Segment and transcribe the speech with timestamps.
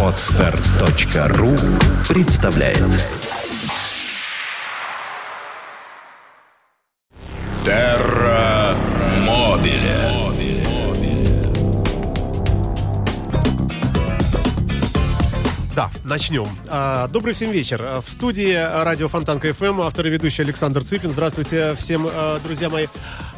[0.00, 1.56] Отстар.ру
[2.08, 2.78] представляет.
[7.64, 8.76] Терра
[9.26, 10.12] Мобиле.
[15.74, 16.46] Да, начнем.
[16.68, 18.00] А, Добрый всем вечер.
[18.00, 18.54] В студии
[18.84, 21.10] радио Фонтанка ФМ автор и ведущий Александр Цыпин.
[21.10, 22.86] Здравствуйте всем, а, друзья мои.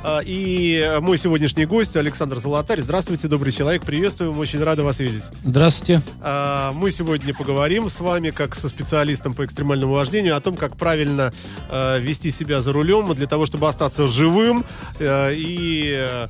[0.05, 2.83] А, И мой сегодняшний гость Александр Золотарь.
[2.83, 3.83] Здравствуйте, добрый человек.
[3.83, 5.23] Приветствуем, очень рада вас видеть.
[5.43, 6.03] Здравствуйте.
[6.23, 11.33] Мы сегодня поговорим с вами, как со специалистом по экстремальному вождению, о том, как правильно
[11.99, 14.67] вести себя за рулем для того, чтобы остаться живым
[15.01, 16.27] и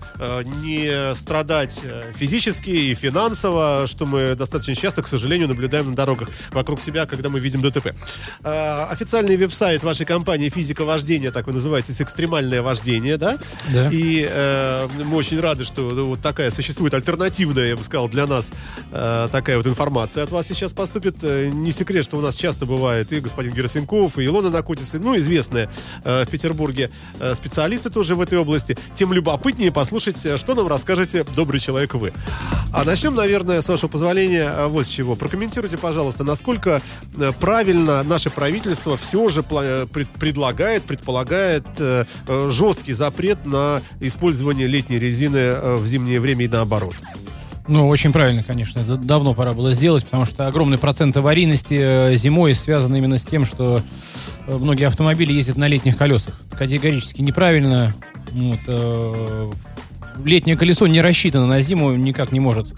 [0.62, 1.80] не страдать
[2.14, 7.28] физически и финансово, что мы достаточно часто, к сожалению, наблюдаем на дорогах вокруг себя, когда
[7.28, 7.94] мы видим ДТП.
[8.42, 13.38] А, Официальный веб-сайт вашей компании «Физика вождения», так вы называетесь, «Экстремальное вождение», да?
[13.72, 13.88] Да.
[13.92, 18.26] И э, мы очень рады, что ну, вот такая существует альтернативная, я бы сказал, для
[18.26, 18.52] нас
[18.92, 21.16] э, такая вот информация от вас сейчас поступит.
[21.22, 25.16] Э, Не секрет, что у нас часто бывает и господин Герасенков, и Илона Накутицы, ну,
[25.18, 25.68] известные
[26.04, 26.90] э, в Петербурге
[27.20, 28.76] э, специалисты тоже в этой области.
[28.94, 32.12] Тем любопытнее послушать, что нам расскажете, добрый человек вы.
[32.72, 35.16] А начнем, наверное, с вашего позволения, вот с чего.
[35.16, 36.82] Прокомментируйте, пожалуйста, насколько
[37.16, 42.04] э, правильно наше правительство все же э, пред- предлагает, предполагает э,
[42.48, 46.94] жесткий запрет на использование летней резины в зимнее время и наоборот.
[47.68, 48.78] Ну, очень правильно, конечно.
[48.78, 53.44] Это давно пора было сделать, потому что огромный процент аварийности зимой связан именно с тем,
[53.44, 53.82] что
[54.46, 56.40] многие автомобили ездят на летних колесах.
[56.56, 57.94] Категорически неправильно.
[58.30, 59.52] Вот, э,
[60.24, 62.74] летнее колесо не рассчитано на зиму, никак не может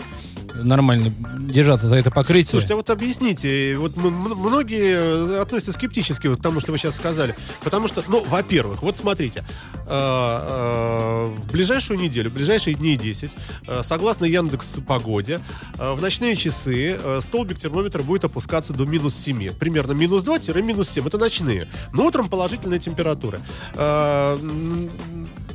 [0.58, 2.50] нормально держаться за это покрытие.
[2.50, 6.96] Слушайте, а вот объясните, вот многие э, относятся скептически вот к тому, что вы сейчас
[6.96, 7.34] сказали.
[7.62, 13.32] Потому что, ну, во-первых, вот смотрите, э, э, в ближайшую неделю, в ближайшие дни 10,
[13.66, 15.40] э, согласно Яндекс Погоде,
[15.76, 19.54] в ночные часы столбик термометра будет опускаться до минус 7.
[19.54, 21.06] Примерно минус 2-минус 7.
[21.06, 21.68] Это ночные.
[21.92, 23.40] Но утром положительная температура.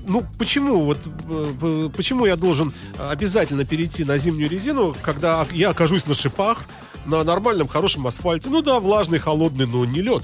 [0.04, 1.00] Э, ну, почему вот
[1.30, 6.66] э, э, почему я должен обязательно перейти на зимнюю резину, когда я окажусь на шипах,
[7.06, 8.50] на нормальном, хорошем асфальте?
[8.50, 10.24] Ну да, влажный, холодный, но не лед.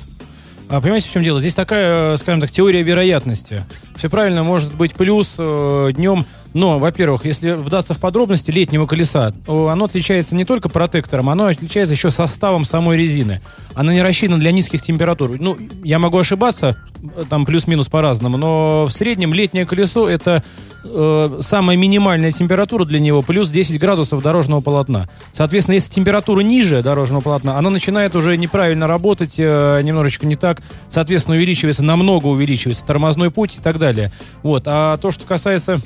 [0.70, 1.40] А понимаете, в чем дело?
[1.40, 3.66] Здесь такая, э, скажем так, теория вероятности.
[3.96, 6.26] Все правильно, может быть плюс э, днем.
[6.54, 11.94] Но, во-первых, если вдаться в подробности летнего колеса, оно отличается не только протектором, оно отличается
[11.94, 13.42] еще составом самой резины.
[13.76, 15.38] Она не рассчитана для низких температур.
[15.40, 20.44] Ну, я могу ошибаться, э, там плюс-минус по-разному, но в среднем летнее колесо это
[20.84, 25.08] э, самая минимальная температура для него плюс 10 градусов дорожного полотна.
[25.32, 30.62] Соответственно, если температура ниже дорожного полотна, она начинает уже неправильно работать, э, немножечко не так,
[30.90, 34.12] соответственно, увеличивается, намного увеличивается тормозной путь и так далее.
[34.42, 34.64] Вот.
[34.66, 35.80] А то, что касается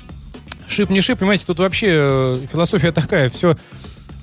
[0.68, 3.56] шип не шип, понимаете, тут вообще э, философия такая, все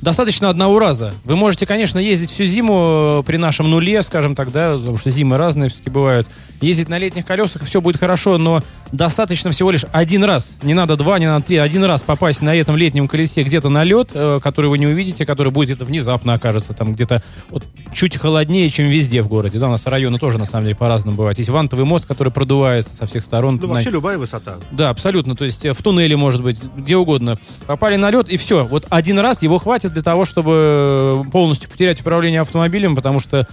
[0.00, 1.12] достаточно одного раза.
[1.24, 5.10] Вы можете, конечно, ездить всю зиму э, при нашем нуле, скажем так, да, потому что
[5.10, 6.28] зимы разные все-таки бывают.
[6.60, 8.62] Ездить на летних колесах, все будет хорошо, но
[8.92, 10.56] достаточно всего лишь один раз.
[10.62, 11.56] Не надо два, не надо три.
[11.56, 15.24] Один раз попасть на этом летнем колесе где-то на лед, э, который вы не увидите,
[15.24, 19.58] который будет где-то внезапно окажется, там где-то вот, чуть холоднее, чем везде в городе.
[19.58, 21.38] Да, у нас районы тоже, на самом деле, по-разному бывают.
[21.38, 23.58] Есть вантовый мост, который продувается со всех сторон.
[23.60, 24.54] Ну, На- вообще любая высота.
[24.72, 25.36] да, абсолютно.
[25.36, 27.38] То есть э, в туннеле, может быть, где угодно.
[27.66, 28.64] Попали на лед, и все.
[28.66, 33.46] Вот один раз его хватит для того, чтобы э, полностью потерять управление автомобилем, потому что,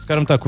[0.00, 0.42] скажем так,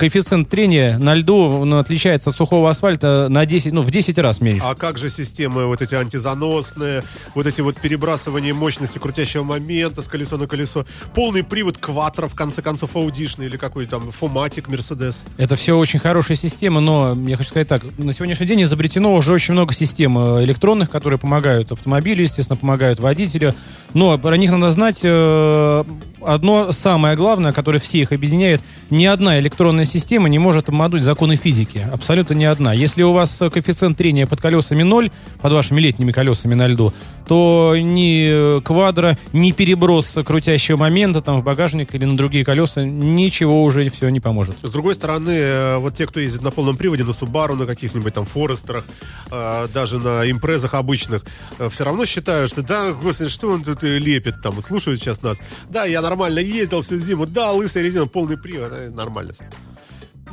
[0.00, 4.40] коэффициент трения на льду он отличается от сухого асфальта на 10, ну, в 10 раз
[4.40, 4.62] меньше.
[4.64, 10.08] А как же системы вот эти антизаносные, вот эти вот перебрасывания мощности крутящего момента с
[10.08, 15.22] колесо на колесо, полный привод кватро, в конце концов, аудишный или какой там фоматик, Мерседес.
[15.36, 19.34] Это все очень хорошая система, но я хочу сказать так, на сегодняшний день изобретено уже
[19.34, 23.54] очень много систем э, электронных, которые помогают автомобилю, естественно, помогают водителю,
[23.92, 25.84] но про них надо знать э,
[26.24, 31.36] одно самое главное, которое все их объединяет, ни одна электронная система не может обмануть законы
[31.36, 32.72] физики, абсолютно ни одна.
[32.72, 35.10] Если у вас э, коэффициент трения под колесами ноль,
[35.40, 36.92] под вашими летними колесами на льду,
[37.30, 42.84] то ни э, квадро, ни переброс крутящего момента там в багажник или на другие колеса,
[42.84, 44.56] ничего уже все не поможет.
[44.64, 48.14] С другой стороны, э, вот те, кто ездит на полном приводе, на Субару, на каких-нибудь
[48.14, 48.84] там Форестерах,
[49.30, 51.22] э, даже на импрезах обычных,
[51.70, 55.38] все равно считают, что да, господи, что он тут лепит там, слушают сейчас нас.
[55.68, 59.34] Да, я нормально ездил всю зиму, да, лысая резина, полный привод, нормально.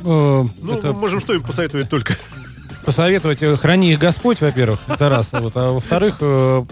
[0.02, 2.16] Ну, это мы можем что им посоветовать только?
[2.84, 5.32] Посоветовать, э, храни их Господь, во-первых, это раз.
[5.32, 6.64] Вот, а во-вторых, э,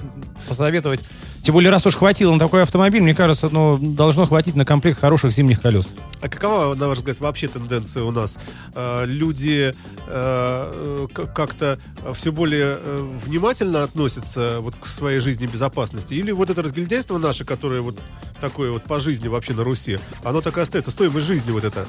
[0.48, 1.00] посоветовать
[1.42, 4.98] Тем более, раз уж хватило на такой автомобиль, мне кажется, ну, должно хватить на комплект
[4.98, 5.94] хороших зимних колес.
[6.20, 8.38] А какова, на ваш взгляд, вообще тенденция у нас?
[8.74, 9.72] Э, люди
[10.06, 11.78] как-то
[12.14, 12.78] все более
[13.26, 16.14] внимательно относятся вот к своей жизни безопасности?
[16.14, 17.96] Или вот это разгильдяйство наше, которое вот
[18.40, 20.90] такое вот по жизни вообще на Руси, оно так и остается?
[20.90, 21.86] Стоимость жизни вот это?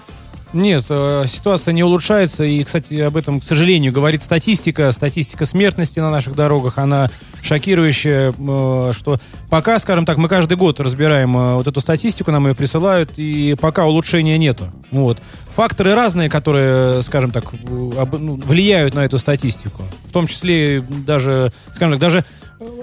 [0.58, 4.92] Нет, э, ситуация не улучшается, и, кстати, об этом, к сожалению, говорит статистика.
[4.92, 7.12] Статистика смертности на наших дорогах, она
[7.44, 9.20] шокирующая, э, что
[9.52, 13.56] пока, скажем так, мы каждый год разбираем э, вот эту статистику, нам ее присылают, и
[13.62, 14.66] пока улучшения нету.
[14.90, 15.22] Вот.
[15.56, 19.84] Факторы разные, которые, скажем так, ну, влияют на эту статистику.
[20.08, 22.26] В том числе даже, скажем так, даже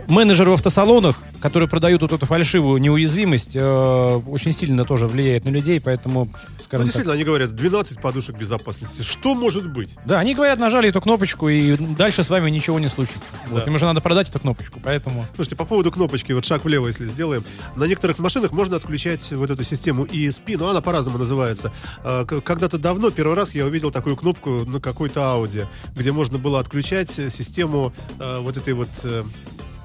[0.09, 5.49] менеджеры в автосалонах, которые продают вот эту фальшивую неуязвимость, э, очень сильно тоже влияет на
[5.51, 6.31] людей, поэтому, Ну,
[6.63, 9.03] скажем так, действительно, они говорят, 12 подушек безопасности.
[9.03, 9.97] Что может быть?
[10.07, 13.31] да, они говорят, нажали эту кнопочку, и дальше с вами ничего не случится.
[13.51, 13.71] Вот, Да.
[13.71, 15.27] им уже надо продать эту кнопочку, поэтому...
[15.35, 17.45] Слушайте, по поводу кнопочки, вот шаг влево, если сделаем.
[17.77, 21.73] На некоторых машинах можно отключать вот эту систему ESP, но она по-разному называется.
[22.03, 26.61] К- Когда-то давно, первый раз я увидел такую кнопку на какой-то Audi, где можно было
[26.61, 28.89] отключать э, систему э, вот этой вот...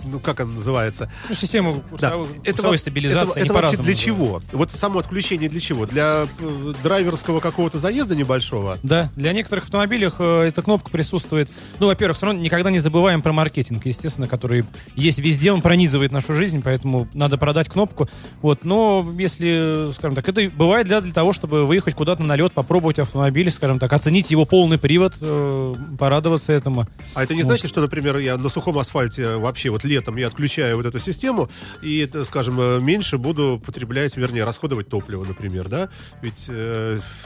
[0.04, 1.12] Ну, как она называется?
[1.28, 2.12] Ну, систему Да.
[2.12, 4.42] курсовой, Это, курсовой во- стабилизации, это, это вообще для чего?
[4.52, 5.86] Вот само отключение для чего?
[5.86, 8.78] Для э, драйверского какого-то заезда небольшого?
[8.84, 11.50] Да, для некоторых автомобилей э, эта кнопка присутствует.
[11.80, 14.66] Ну, во-первых, все равно никогда не забываем про маркетинг, естественно, который
[14.96, 18.08] есть везде, он пронизывает нашу жизнь, поэтому надо продать кнопку.
[18.42, 22.54] Вот, но если, скажем так, это бывает для, для того, чтобы выехать куда-то на лед,
[22.54, 26.88] попробовать автомобиль, скажем так, оценить его полный привод, э, порадоваться этому.
[27.14, 27.50] А это не Вот.
[27.50, 31.50] значит, что, например, я на сухом асфальте вообще вот летом я отключаю вот эту систему
[31.82, 35.90] и, это, скажем, э, меньше буду потреблять, вернее, расходовать топливо, например, да?
[36.22, 36.50] Ведь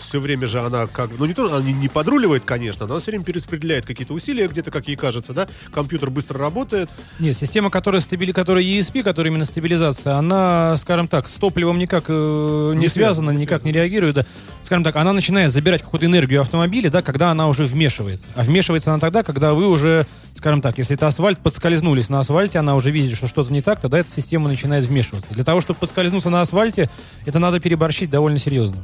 [0.02, 3.02] все время же она как бы, ну не то, она не, подруливает, конечно, но она
[3.02, 5.48] все время перераспределяет какие-то усилия где-то, как ей кажется, да?
[5.72, 6.90] Компьютер быстро работает.
[7.20, 8.32] Нет, система, которая, стабили...
[8.32, 13.14] которая ESP, которая именно стабилизация, она, скажем так, с топливом никак э, не, Не связана,
[13.14, 14.16] связана, не никак не реагирует.
[14.16, 14.26] Да.
[14.64, 18.28] Скажем так, она начинает забирать какую-то энергию автомобиля, да, когда она уже вмешивается.
[18.36, 20.06] А вмешивается она тогда, когда вы уже,
[20.36, 23.80] скажем так, если это асфальт, подскользнулись на асфальте, она уже видит, что что-то не так,
[23.80, 25.34] тогда эта система начинает вмешиваться.
[25.34, 26.90] Для того, чтобы подскользнуться на асфальте,
[27.26, 28.78] это надо переборщить довольно серьезно.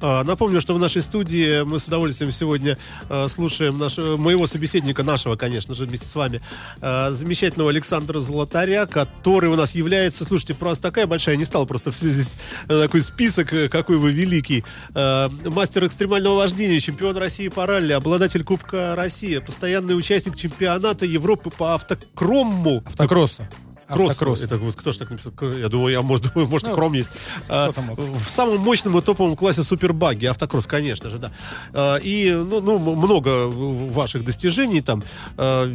[0.00, 2.76] А, Напомню, что в нашей студии мы с удовольствием сегодня
[3.08, 6.42] э, слушаем нашего, моего собеседника, нашего, конечно же, вместе с вами,
[6.80, 11.92] э, замечательного Александра Золотаря, который у нас является, слушайте, просто такая большая, не стал просто
[11.92, 12.36] все здесь
[12.68, 14.64] э, такой список, э, какой вы великий.
[14.94, 21.74] Мастер экстремального вождения, чемпион России по ралли, обладатель Кубка России, постоянный участник чемпионата Европы по
[21.74, 22.82] автокрому.
[22.86, 23.48] Автокросса.
[23.88, 24.10] Кросс.
[24.12, 24.42] Автокросс.
[24.42, 25.32] Это вот кто ж так написал?
[25.52, 27.10] Я думаю, я, может, думаю, может, и Ну, кром есть.
[27.48, 30.26] А, в самом мощном и топовом классе супербаги.
[30.26, 31.30] Автокросс, конечно же, да.
[31.72, 35.02] А, И, ну, ну, много ваших достижений там.
[35.36, 35.70] А,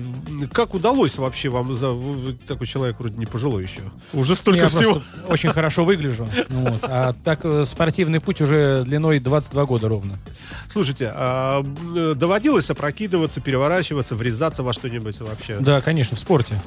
[0.52, 1.96] Как удалось вообще вам за...
[2.48, 3.82] такой человек вроде не пожилой еще.
[4.14, 5.02] Уже столько Я всего.
[5.28, 6.28] очень хорошо выгляжу.
[6.50, 6.80] Ну вот.
[6.84, 10.20] А так э, спортивный путь уже длиной 22 года ровно.
[10.70, 15.58] Слушайте, а, м, доводилось опрокидываться, переворачиваться, врезаться во что-нибудь вообще?
[15.60, 16.60] Да, конечно, в спорте.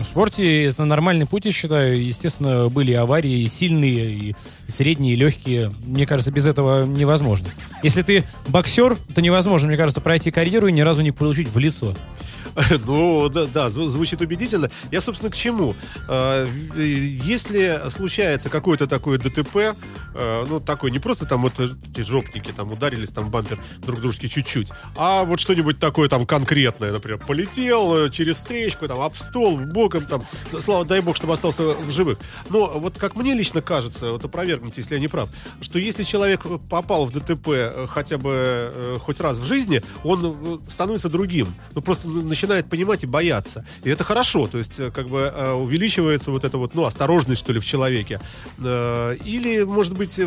[0.00, 2.02] В спорте это нормальный путь, я считаю.
[2.02, 4.36] Естественно, были аварии и сильные, и
[4.66, 5.70] средние, и легкие.
[5.84, 7.48] Мне кажется, без этого невозможно.
[7.82, 11.58] Если ты боксер, то невозможно, мне кажется, пройти карьеру и ни разу не получить в
[11.58, 11.94] лицо.
[12.86, 14.70] Ну, да, да, зв- звучит убедительно.
[14.90, 15.74] Я, собственно, к чему?
[16.08, 19.56] Э, Если случается какое-то такое ДТП,
[20.14, 24.28] э, ну, такое, не просто там вот эти жопники там ударились там бампер друг дружки
[24.28, 29.58] чуть-чуть, а вот что-нибудь такое там конкретное, например, полетел э, через встречку, там, об стол,
[29.58, 30.24] боком там,
[30.60, 32.18] слава, дай бог, чтобы остался в живых.
[32.48, 35.28] Но вот как мне лично кажется, вот опровергните, если я не прав,
[35.60, 41.08] что если человек попал в ДТП э, хотя бы хоть раз в жизни, он становится
[41.08, 41.54] другим.
[41.74, 43.64] Ну, просто н- начинает понимать и бояться.
[43.84, 47.42] И это хорошо, то есть э, как бы э, увеличивается вот эта вот, ну, осторожность,
[47.42, 48.18] что ли, в человеке.
[48.58, 50.18] Э, Или, может быть,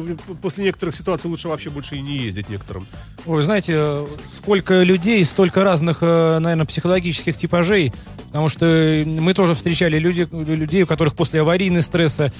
[0.42, 2.86] после некоторых ситуаций лучше вообще больше и не ездить некоторым.
[3.26, 4.06] Ой, знаете,
[4.38, 7.92] сколько людей, столько разных, наверное, психологических типажей.
[8.28, 12.34] Потому что мы тоже встречали люди, людей, у которых после аварийного стресса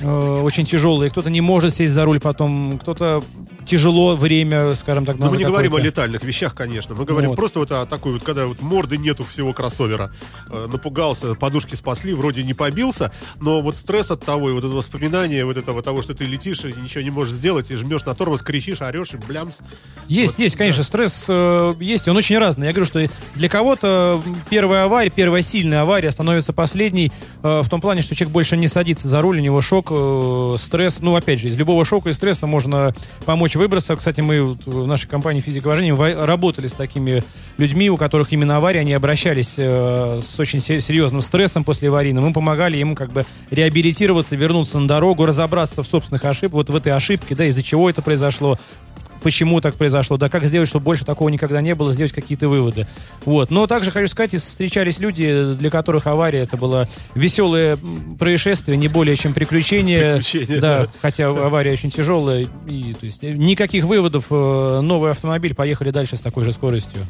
[0.00, 1.10] очень тяжелые.
[1.10, 3.22] Кто-то не может сесть за руль потом, кто-то
[3.66, 6.94] тяжело время, скажем так, Но мы надо не говорим о летальных вещах, конечно.
[6.94, 7.36] Мы говорим Вот.
[7.36, 10.12] просто вот о такой вот, когда вот морды нету всего кроссовера.
[10.50, 14.68] Э, напугался, подушки спасли, вроде не побился, но вот стресс от того, и вот это
[14.68, 18.14] воспоминание вот этого того, что ты летишь и ничего не можешь сделать, и жмешь на
[18.14, 19.58] тормоз, кричишь, орешь, и блямс.
[20.06, 22.66] Есть, Вот, есть, конечно, стресс э, есть, он очень разный.
[22.68, 23.04] Я говорю, что
[23.34, 28.32] для кого-то первая авария, первая сильная авария становится последней э, в том плане, что человек
[28.32, 31.00] больше не садится за руль, у него шок, э, стресс.
[31.00, 32.94] Ну, опять же, из любого шока и стресса можно
[33.24, 33.96] помочь передачи выброса.
[33.96, 37.22] Кстати, мы в нашей компании во- работали с такими
[37.58, 42.26] людьми, у которых именно авария, они обращались э, с очень се- серьезным стрессом после аварийного.
[42.26, 46.76] Мы помогали им как бы реабилитироваться, вернуться на дорогу, разобраться в собственных ошибках, вот в
[46.76, 48.58] этой ошибке, да, из-за чего это произошло,
[49.26, 52.86] почему так произошло, да, как сделать, чтобы больше такого никогда не было, сделать какие-то выводы.
[53.24, 53.50] Вот.
[53.50, 57.76] Но также хочу сказать, встречались люди, для которых авария это было веселое
[58.20, 60.18] происшествие, не более чем приключение.
[60.18, 60.88] Приключение, да, да.
[61.02, 62.46] хотя авария очень тяжелая.
[62.68, 64.26] И, то есть, никаких выводов.
[64.30, 67.00] э, Новый автомобиль, поехали дальше с такой же скоростью.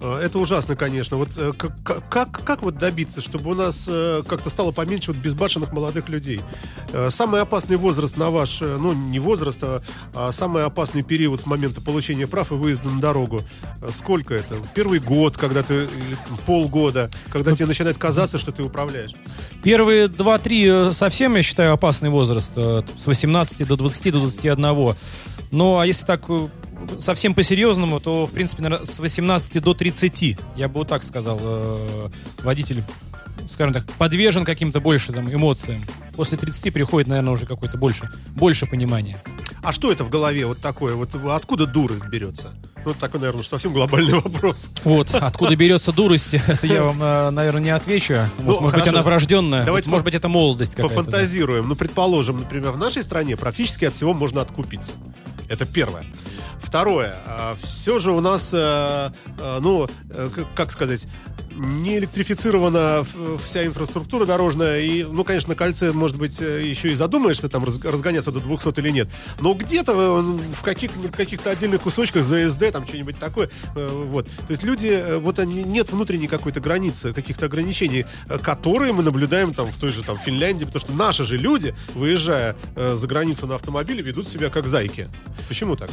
[0.00, 1.16] Э, Это ужасно, конечно.
[1.16, 5.12] Вот э, как, как- как, как вот добиться, чтобы у нас э, как-то стало поменьше
[5.12, 6.40] вот безбашенных молодых людей?
[6.92, 9.82] Э, Самый опасный возраст на ваш, э, ну не возраст, а,
[10.14, 13.42] а самый опасный период с момента получения прав и выезда на дорогу.
[13.82, 14.56] Э, Сколько это?
[14.74, 15.86] Первый год, когда ты,
[16.46, 19.12] полгода, когда тебе начинает казаться, что ты управляешь.
[19.62, 22.52] Первые 2-3 совсем, я считаю, опасный возраст.
[22.56, 24.94] э, С 18 до 20, до 21.
[25.52, 26.48] Ну, а если так э,
[26.98, 31.38] совсем по-серьезному, то, в принципе, наверно, с 18 до 30, я бы вот так сказал,
[31.40, 32.08] э,
[32.42, 32.84] водитель,
[33.48, 35.82] скажем так, подвержен каким-то больше там, эмоциям.
[36.16, 39.22] После 30 приходит, наверное, уже какое-то больше, больше понимания.
[39.62, 40.94] А что это в голове вот такое?
[40.94, 42.50] Вот откуда дурость берется?
[42.86, 44.70] Ну, такой, наверное, уж совсем глобальный вопрос.
[44.84, 48.14] Вот, откуда берется дурость, это я вам, э, наверное, не отвечу.
[48.38, 48.90] Ну, может быть, хорошо.
[48.90, 50.94] она врожденная, Давайте может по- быть, это молодость какая-то.
[50.94, 50.98] да.
[51.04, 51.68] Пофантазируем.
[51.68, 54.92] Ну, предположим, например, в нашей стране практически от всего можно откупиться.
[55.50, 56.04] Это первое.
[56.60, 57.14] Второе.
[57.62, 61.06] Все же у нас, э, э, ну, э, как сказать,
[61.60, 63.04] не электрифицирована
[63.44, 64.80] вся инфраструктура дорожная.
[64.80, 68.40] И, ну, конечно, на кольце, может быть, э, еще и задумаешься там раз- разгоняться до
[68.40, 69.08] 200 или нет.
[69.40, 73.50] Но где-то э, в каких, каких-то отдельных кусочках ЗСД, там что-нибудь такое.
[73.74, 74.26] э, Вот.
[74.26, 78.06] То есть люди, вот они, нет внутренней какой-то границы, каких-то ограничений,
[78.42, 82.56] которые мы наблюдаем там в той же там Финляндии, потому что наши же люди, выезжая
[82.76, 85.08] за границу на автомобиле, ведут себя как зайки.
[85.48, 85.90] Почему так?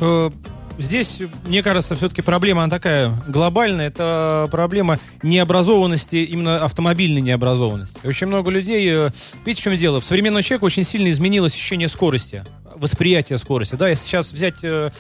[0.77, 3.87] Здесь, мне кажется, все-таки проблема она такая глобальная.
[3.87, 7.99] Это проблема необразованности, именно автомобильной необразованности.
[8.03, 8.87] Очень много людей...
[8.91, 9.09] э,
[9.43, 10.01] Видите, в чем дело?
[10.01, 12.43] В современном человеке очень сильно изменилось ощущение скорости,
[12.75, 13.75] восприятие скорости.
[13.75, 14.91] Да, если сейчас взять э,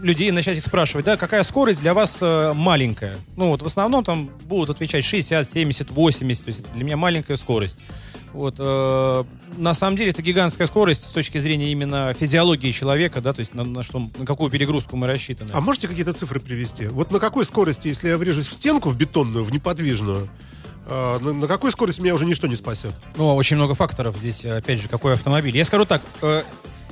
[0.00, 3.16] людей начать их спрашивать, да, какая скорость для вас э, маленькая?
[3.36, 7.36] Ну, вот в основном там будут отвечать 60, 70, 80, то есть для меня маленькая
[7.36, 7.78] скорость.
[8.36, 9.24] Вот, э,
[9.56, 13.54] на самом деле это гигантская скорость с точки зрения именно физиологии человека, да, то есть
[13.54, 15.48] на, на что, на какую перегрузку мы рассчитаны.
[15.54, 16.86] А можете какие-то цифры привести?
[16.86, 20.28] Вот на какой скорости, если я врежусь в стенку, в бетонную, в неподвижную,
[20.86, 22.92] э, на, на какой скорости меня уже ничто не спасет?
[23.16, 25.56] Ну, очень много факторов здесь, опять же, какой автомобиль.
[25.56, 26.42] Я скажу так, э,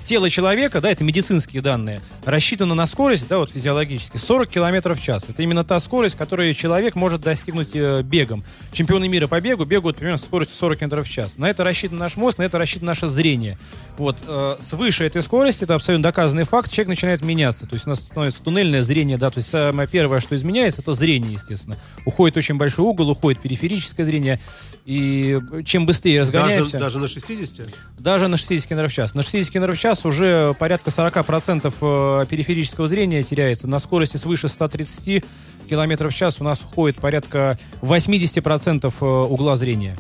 [0.05, 5.03] тело человека, да, это медицинские данные, рассчитано на скорость, да, вот физиологически, 40 километров в
[5.03, 5.25] час.
[5.29, 8.45] Это именно та скорость, которую человек может достигнуть э, бегом.
[8.73, 11.39] Чемпионы мира по бегу бегают примерно со скоростью 40 километров в час.
[11.39, 13.59] На это рассчитан наш мозг, на это рассчитано наше зрение.
[13.97, 17.67] Вот, э, свыше этой скорости, это абсолютно доказанный факт, человек начинает меняться.
[17.67, 20.93] То есть у нас становится туннельное зрение, да, то есть самое первое, что изменяется, это
[20.93, 21.77] зрение, естественно.
[22.05, 24.41] Уходит очень большой угол, уходит периферическое зрение,
[24.85, 26.79] и чем быстрее Даже, разгоняемся...
[26.79, 27.69] даже на 60?
[27.99, 29.15] Даже на 60 км в час.
[29.15, 33.69] На 60 км в час уже порядка 40% э, периферического зрения теряется.
[33.69, 35.25] На скорости свыше 130
[35.69, 39.99] км в час у нас уходит порядка 80% э, угла зрения.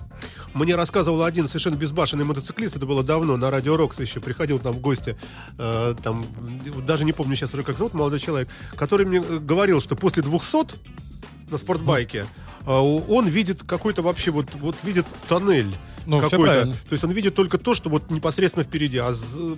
[0.55, 4.73] Мне рассказывал один совершенно безбашенный мотоциклист, это было давно, на радио Рокс еще приходил там
[4.73, 5.17] в гости,
[5.59, 6.25] э, там,
[6.87, 10.23] даже не помню сейчас уже, как зовут молодой человек, который мне э, говорил, что после
[10.23, 10.77] 200
[11.51, 12.27] на спортбайке
[12.67, 15.69] он видит какой-то вообще, вот, вот видит тоннель.
[16.07, 16.67] Ну, какой-то.
[16.67, 19.15] То есть он видит только то, что вот непосредственно впереди, а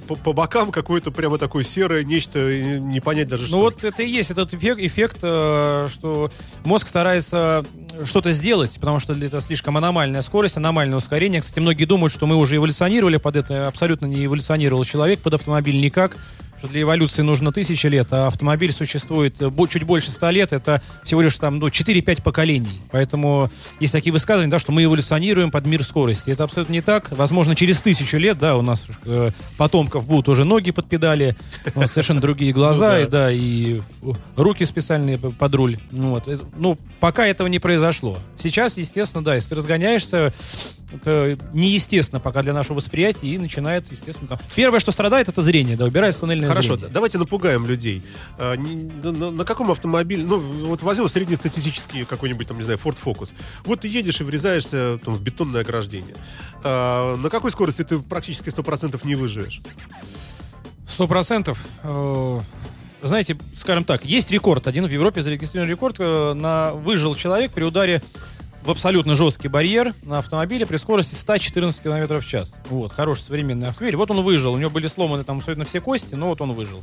[0.07, 2.39] по, по бокам какое-то прямо такое серое нечто,
[2.79, 3.57] не понять даже что.
[3.57, 6.31] Ну вот это и есть этот эффект, эффект, что
[6.65, 7.65] мозг старается
[8.05, 11.41] что-то сделать, потому что это слишком аномальная скорость, аномальное ускорение.
[11.41, 13.67] Кстати, многие думают, что мы уже эволюционировали под это.
[13.67, 16.17] Абсолютно не эволюционировал человек под автомобиль никак.
[16.59, 20.53] Что для эволюции нужно тысячи лет, а автомобиль существует э, чуть больше ста лет.
[20.53, 22.81] Это всего лишь там ну, 4-5 поколений.
[22.91, 26.31] Поэтому есть такие высказывания, да, что мы эволюционируем под мир скорости.
[26.31, 27.11] Это абсолютно не так.
[27.11, 31.37] Возможно, через тысячу лет, да, у нас э, потомков будут уже ноги под педали,
[31.75, 33.01] у нас совершенно другие глаза, Ну да.
[33.03, 35.79] и, да, и э, руки специальные под руль.
[35.91, 36.27] Ну, вот.
[36.27, 38.19] Это- ну, пока этого не произошло.
[38.39, 40.33] Сейчас, естественно, да, если ты разгоняешься,
[40.93, 44.39] это неестественно пока для нашего восприятия, и начинает, естественно, там...
[44.55, 46.88] Первое, что страдает, это зрение, да, убирается туннельное Хорошо, зрение.
[46.88, 48.03] д- давайте напугаем людей.
[48.38, 53.33] А, на, каком автомобиле, ну, вот возьмем среднестатистический какой-нибудь, там, не знаю, Ford Focus.
[53.65, 56.17] Вот ты едешь и врезаешься там, в бетонное ограждение.
[56.65, 59.61] А, на какой скорости ты практически 100% не выживешь?
[60.88, 61.59] Сто процентов.
[61.83, 62.41] Э,
[63.03, 64.67] Знаете, скажем так, есть рекорд.
[64.67, 65.97] Один в Европе зарегистрирован рекорд.
[65.99, 68.00] э, На выжил человек при ударе
[68.67, 72.57] в абсолютно жесткий барьер на автомобиле при скорости 114 км в час.
[72.69, 73.97] Вот, хороший современный автомобиль.
[73.97, 74.55] Вот он выжил.
[74.55, 76.83] У него были сломаны там абсолютно все кости, но вот он выжил.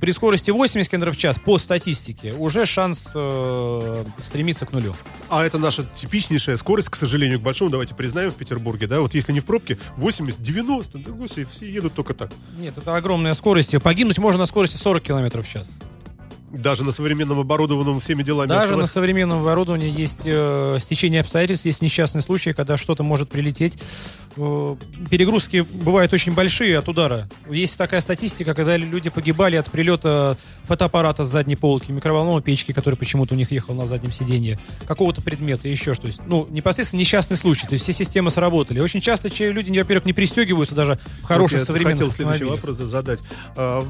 [0.00, 4.96] При скорости 80 км в час, по статистике, уже шанс э, стремиться к нулю.
[5.28, 9.14] А это наша типичнейшая скорость, к сожалению, к большому, давайте признаем, в Петербурге, да, вот
[9.14, 12.32] если не в пробке, 80, 90, да, все едут только так.
[12.58, 13.80] Нет, это огромная скорость.
[13.80, 15.70] Погибнуть можно на скорости 40 км в час.
[16.52, 18.48] Даже на современном оборудованном всеми делами.
[18.48, 23.78] Даже на современном оборудовании есть э, стечение обстоятельств, есть несчастный случай, когда что-то может прилететь.
[24.36, 24.76] Э,
[25.10, 27.28] перегрузки бывают очень большие от удара.
[27.48, 32.96] Есть такая статистика, когда люди погибали от прилета фотоаппарата с задней полки, микроволновой печки, который
[32.96, 36.14] почему-то у них ехал на заднем сиденье, какого-то предмета, еще что-то.
[36.26, 37.66] Ну, непосредственно несчастный случай.
[37.66, 38.80] То есть все системы сработали.
[38.80, 42.76] Очень часто люди, во-первых, не пристегиваются даже в хороших Вот я современных хотел следующий вопрос
[42.76, 43.20] задать.
[43.56, 43.82] А,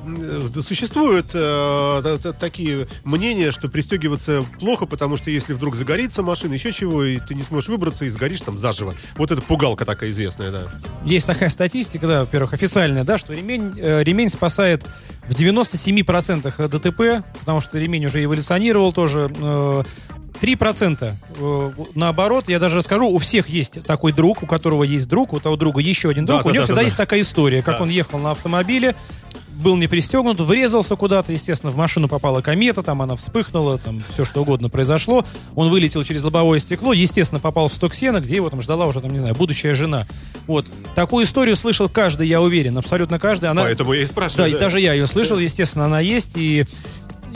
[0.57, 6.23] э, Существуют э, т- т- такие мнения, что пристегиваться плохо, потому что если вдруг загорится
[6.23, 8.95] машина, еще чего, и ты не сможешь выбраться и сгоришь там заживо.
[9.17, 10.63] Вот это пугалка такая известная, да.
[11.05, 14.85] Есть такая статистика, да, во-первых, официальная, да, что ремень, э, ремень спасает
[15.27, 19.31] в 97% ДТП, потому что ремень уже эволюционировал тоже.
[19.35, 19.83] э,
[20.41, 25.33] 3% э, наоборот, я даже скажу, у всех есть такой друг, у которого есть друг,
[25.33, 27.05] у того друга еще один Да, друг, да, у него да, всегда да, есть да.
[27.05, 27.83] такая история, как Да.
[27.85, 28.97] он ехал на автомобиле,
[29.61, 34.25] был не пристегнут, врезался куда-то, естественно, в машину попала комета, там она вспыхнула, там все
[34.25, 35.25] что угодно произошло.
[35.55, 39.01] Он вылетел через лобовое стекло, естественно, попал в сток сена, где его там ждала уже,
[39.01, 40.07] там, не знаю, будущая жена.
[40.47, 40.67] Вот.
[40.95, 43.51] Такую историю слышал каждый, я уверен, абсолютно каждый.
[43.51, 43.63] Она...
[43.63, 44.49] Поэтому я и Да, спрашиваю.
[44.57, 46.67] и даже я ее слышал, естественно, она есть, и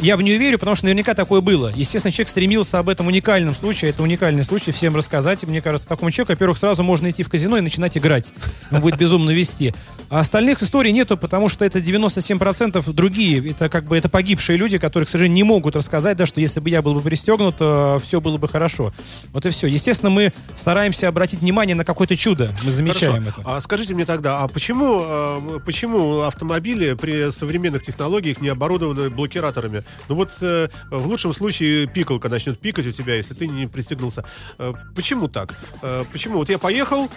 [0.00, 1.72] я в нее верю, потому что наверняка такое было.
[1.74, 5.42] Естественно, человек стремился об этом уникальном случае, это уникальный случай, всем рассказать.
[5.42, 8.32] И мне кажется, такому человеку, во-первых, сразу можно идти в казино и начинать играть.
[8.70, 9.74] Он будет безумно вести.
[10.08, 13.50] А остальных историй нету, потому что это 97% другие.
[13.50, 16.60] Это как бы это погибшие люди, которые, к сожалению, не могут рассказать, да, что если
[16.60, 17.56] бы я был бы пристегнут,
[18.02, 18.92] все было бы хорошо.
[19.32, 19.66] Вот и все.
[19.66, 22.52] Естественно, мы стараемся обратить внимание на какое-то чудо.
[22.64, 23.40] Мы замечаем Хорошо.
[23.40, 23.56] это.
[23.56, 29.84] А скажите мне тогда, а почему, э, почему автомобили при современных технологиях не оборудованы блокираторами?
[30.08, 34.24] Ну вот э, в лучшем случае пикалка начнет пикать у тебя, если ты не пристегнулся.
[34.58, 35.54] Э, почему так?
[35.82, 36.38] Э, почему?
[36.38, 37.10] Вот я поехал,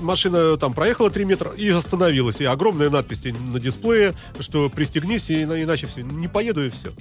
[0.00, 2.40] машина там проехала 3 метра и остановилась.
[2.40, 6.02] И огромная надпись на дисплее, что пристегнись, и, иначе все.
[6.02, 6.92] Не поеду и все.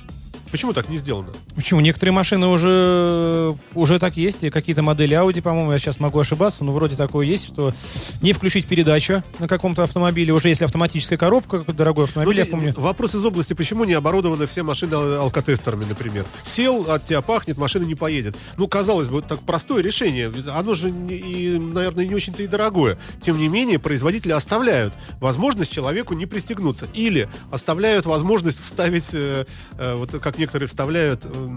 [0.52, 1.30] Почему так не сделано?
[1.56, 1.80] Почему?
[1.80, 4.44] Некоторые машины уже, уже так есть.
[4.44, 7.74] И какие-то модели Audi, по-моему, я сейчас могу ошибаться, но вроде такое есть, что
[8.22, 12.52] не включить передачу на каком-то автомобиле, уже если автоматическая коробка, дорогой автомобиль, я Вот и
[12.52, 12.74] помню.
[12.78, 16.26] Вопрос из области, почему не оборудованы все машины ал- алкотестерами, например?
[16.46, 18.36] Сел, от тебя пахнет, машина не поедет.
[18.58, 20.32] Ну, казалось бы, так простое решение.
[20.54, 22.98] Оно же, и, наверное, не очень-то и дорогое.
[23.22, 26.88] Тем не менее, производители оставляют возможность человеку не пристегнуться.
[26.94, 29.46] Или оставляют возможность вставить, э,
[29.78, 31.50] э, вот как некоторые вставляют, э,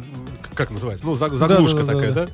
[0.55, 2.27] как называется, ну, за- заглушка да, да, такая, да.
[2.27, 2.33] да?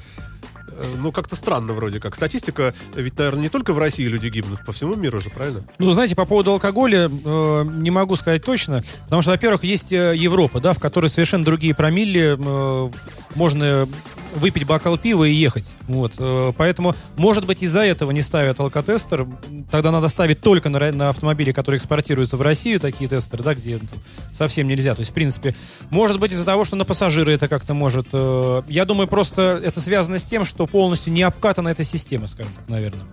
[0.73, 2.15] Э, Ну, как-то странно вроде как.
[2.15, 5.63] Статистика, ведь, наверное, не только в России люди гибнут, по всему миру же, правильно?
[5.79, 10.15] Ну, знаете, по поводу алкоголя э, не могу сказать точно, потому что, во-первых, есть э,
[10.17, 12.91] Европа, да, в которой совершенно другие промилле, э,
[13.35, 13.89] можно
[14.35, 15.73] выпить бокал пива и ехать.
[15.89, 19.27] Вот, э, поэтому, может быть, из-за этого не ставят алкотестер.
[19.71, 23.79] Тогда надо ставить только на, на автомобили, которые экспортируются в Россию, такие тестеры, да, где
[23.79, 23.99] там
[24.33, 24.95] совсем нельзя.
[24.95, 25.55] То есть, в принципе,
[25.91, 28.09] может быть, из-за того, что на пассажиры это как-то может...
[28.13, 32.53] э, я думаю, просто это связано с тем, что полностью не обкатана эта система, скажем
[32.55, 33.07] так, наверное.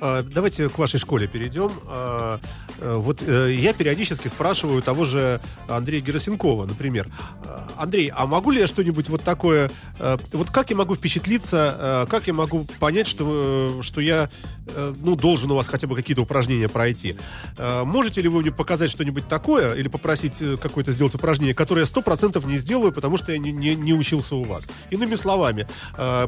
[0.00, 1.70] А, Давайте к вашей школе перейдем.
[1.88, 2.40] А,
[2.78, 7.08] э, Вот э, я периодически спрашиваю того же Андрея Герасенкова, например.
[7.44, 9.70] А, Андрей, а могу ли я что-нибудь вот такое...
[9.98, 14.30] э, Вот как я могу впечатлиться, как я могу понять, что, что я
[14.98, 17.16] ну, должен у вас хотя бы какие-то упражнения пройти?
[17.84, 22.02] Можете ли вы мне показать что-нибудь такое или попросить какое-то сделать упражнение, которое я сто
[22.02, 24.66] процентов не сделаю, потому что я не, не- не учился у вас?
[24.90, 25.66] Иными словами,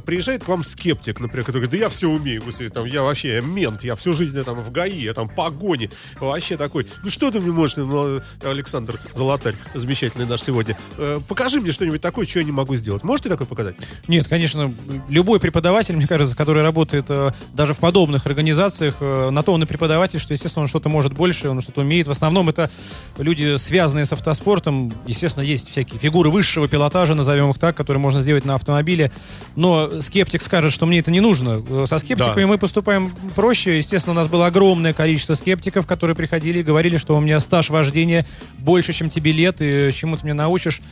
[0.05, 3.83] приезжает к вам скептик, например, который говорит, да я все умею, там, я вообще мент,
[3.85, 5.91] я всю жизнь я, там в ГАИ, я там погони,
[6.21, 6.87] вообще такой.
[7.03, 12.01] Ну что ты мне можешь, ну, Александр Золотарь, замечательный наш сегодня, э, покажи мне что-нибудь
[12.01, 13.03] такое, что я не могу сделать.
[13.03, 13.75] Можете такое показать?
[14.07, 14.73] Нет, конечно,
[15.09, 19.63] любой преподаватель, мне кажется, который работает э, даже в подобных организациях, э, на то он
[19.63, 22.07] и преподаватель, что, естественно, он что-то может больше, он что-то умеет.
[22.07, 22.71] В основном это
[23.17, 24.93] люди, связанные с автоспортом.
[25.07, 29.11] Естественно, есть всякие фигуры высшего пилотажа, назовем их так, которые можно сделать на автомобиле.
[29.57, 31.65] Но скептик скажет, что мне это не нужно.
[31.69, 32.47] Э, Со скептиками Да.
[32.47, 33.48] мы поступаем проще.
[33.51, 37.71] Естественно, у нас было огромное количество скептиков, которые приходили и говорили, что у меня стаж
[37.71, 38.27] вождения
[38.59, 40.83] больше, чем тебе лет, и чему ты меня научишь.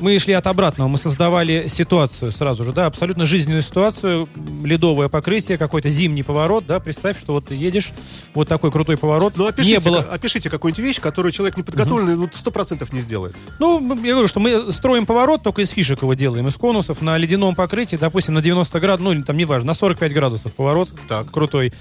[0.00, 4.28] Мы шли от обратного, мы создавали ситуацию сразу же, да, абсолютно жизненную ситуацию,
[4.62, 7.92] ледовое покрытие, какой-то зимний поворот, да, представь, что вот ты едешь,
[8.34, 9.34] вот такой крутой поворот.
[9.36, 10.00] Ну, опишите, не было...
[10.00, 13.34] опишите какую-нибудь вещь, которую человек неподготовленный, ну, сто процентов не сделает.
[13.58, 17.16] Ну, я говорю, что мы строим поворот, только из фишек его делаем, из конусов, на
[17.16, 21.30] ледяном покрытии, допустим, на 90 градусов, ну, там, неважно, на 45 градусов поворот Так.
[21.30, 21.72] крутой.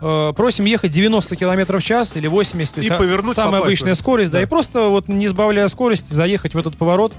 [0.00, 2.74] Э, Просим ехать 90 километров в час или 80.
[2.74, 4.38] то И повернуть Самая обычная скорость, да.
[4.38, 4.42] Да.
[4.42, 7.12] И просто вот не сбавляя скорости, заехать в этот поворот.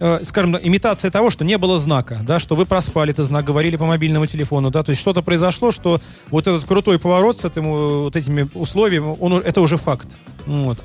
[0.00, 3.76] Э, Скажем, имитация того, что не было знака, да, что вы проспали этот знак, говорили
[3.76, 7.66] по мобильному телефону, да, то есть что-то произошло, что вот этот крутой поворот с этим,
[7.66, 10.08] э, вот этими условиями, он, это уже факт.
[10.46, 10.78] Вот.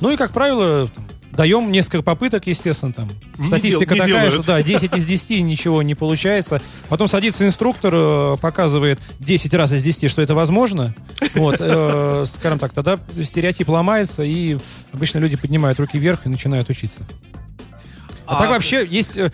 [0.00, 0.90] Ну и, как правило,
[1.36, 3.08] даем несколько попыток, естественно, там.
[3.38, 4.44] Не Статистика дел- не такая, делают.
[4.44, 6.60] что да, 10 из 10 ничего не получается.
[6.88, 10.94] Потом садится инструктор, э, показывает 10 раз из 10, что это возможно.
[11.34, 14.58] Вот, э, скажем так, тогда стереотип ломается, и
[14.92, 17.06] обычно люди поднимают руки вверх и начинают учиться.
[18.26, 19.30] А, А- так вообще есть э,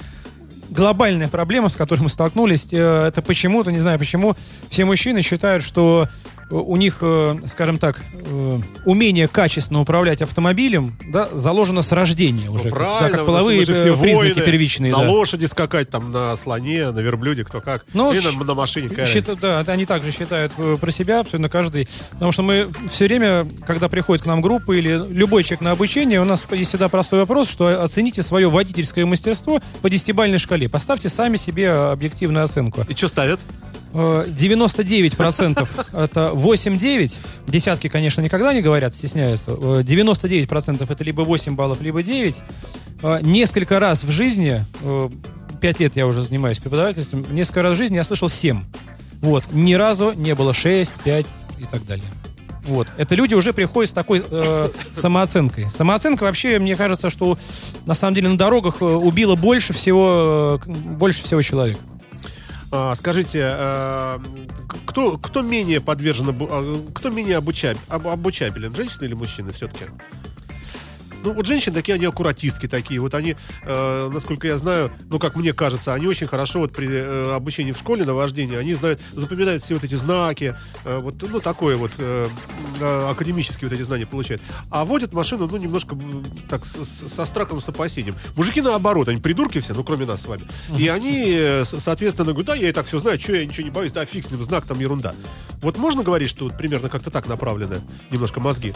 [0.71, 2.69] глобальная проблема, с которой мы столкнулись.
[2.73, 4.37] Э, это почему-то, не знаю почему,
[4.71, 10.97] все мужчины считают, что э, у них, э, скажем так, э, умение качественно управлять автомобилем
[11.07, 12.65] да, заложено с рождения уже.
[12.65, 14.93] Ну, правильно, да, как половые же э, все признаки воины, первичные.
[14.93, 15.11] На да.
[15.11, 17.85] лошади скакать, там, на слоне, на верблюде, кто как.
[17.95, 18.88] Ну, щ- на, на машине.
[18.88, 21.88] какая Счита- да, они также считают э, про себя, абсолютно каждый.
[22.12, 26.21] Потому что мы все время, когда приходит к нам группа или любой человек на обучение,
[26.21, 30.69] у нас есть всегда простой вопрос, что оцените свое водительское мастерство по десятибальной шкале.
[30.69, 32.83] Поставьте сами себе объективную оценку.
[32.88, 33.41] И что ставят?
[33.94, 37.14] Э, 99% это 8-9.
[37.46, 39.52] Десятки, конечно, никогда не говорят, стесняются.
[39.52, 42.37] Э, 99% это либо 8 баллов, либо 9.
[43.02, 44.64] Э, Несколько раз в жизни,
[45.61, 48.64] 5 лет я уже занимаюсь преподавательством, несколько раз в жизни я слышал 7.
[49.20, 49.44] Вот.
[49.52, 51.26] Ни разу не было 6, 5
[51.61, 52.07] и так далее.
[52.64, 52.88] Вот.
[52.96, 55.68] Это люди уже приходят с такой э, самооценкой.
[55.70, 57.37] Самооценка вообще, мне кажется, что
[57.87, 61.78] на самом деле на дорогах э, убила больше всего, э, больше всего человек.
[62.74, 64.18] А, скажите, а,
[64.87, 69.87] кто, кто менее подвержен, а, кто менее обучаб- об- обучабелен, женщина или мужчина все-таки?
[71.22, 73.00] Ну, вот женщины такие, они аккуратистки такие.
[73.00, 76.88] Вот они, э, насколько я знаю, ну, как мне кажется, они очень хорошо вот при
[76.90, 81.14] э, обучении в школе на вождении, они знают, запоминают все вот эти знаки, э, вот,
[81.22, 82.28] ну, такое вот, э,
[82.80, 84.42] э, академические вот эти знания получают.
[84.70, 85.96] А водят машину, ну, немножко
[86.48, 88.16] так, с- с- со страхом, с опасением.
[88.37, 90.46] Мужики наоборот, они придурки все, ну, кроме нас с вами.
[90.78, 93.70] И они, э, соответственно, говорят, да, я и так все знаю, что я ничего не
[93.72, 95.14] боюсь, да, фиг с ним, знак там ерунда.
[95.61, 97.80] Вот можно говорить, что вот примерно как-то так направлены
[98.11, 98.74] немножко мозги?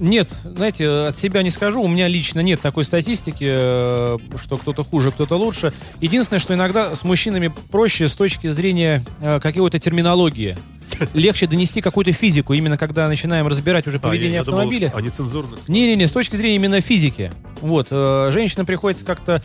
[0.00, 1.80] Нет, знаете, от себя не скажу.
[1.82, 5.72] У меня лично нет такой статистики, э, что кто-то хуже, кто-то лучше.
[6.00, 10.56] Единственное, что иногда с мужчинами проще с точки зрения э, какой-то терминологии.
[11.14, 14.92] Легче донести какую-то физику, именно когда начинаем разбирать уже А, я- поведение я думал, автомобиля.
[14.94, 15.56] а не цензурно.
[15.68, 17.32] Не-не-не, с точки зрения именно физики.
[17.60, 19.42] Вот, э, женщинам приходится как-то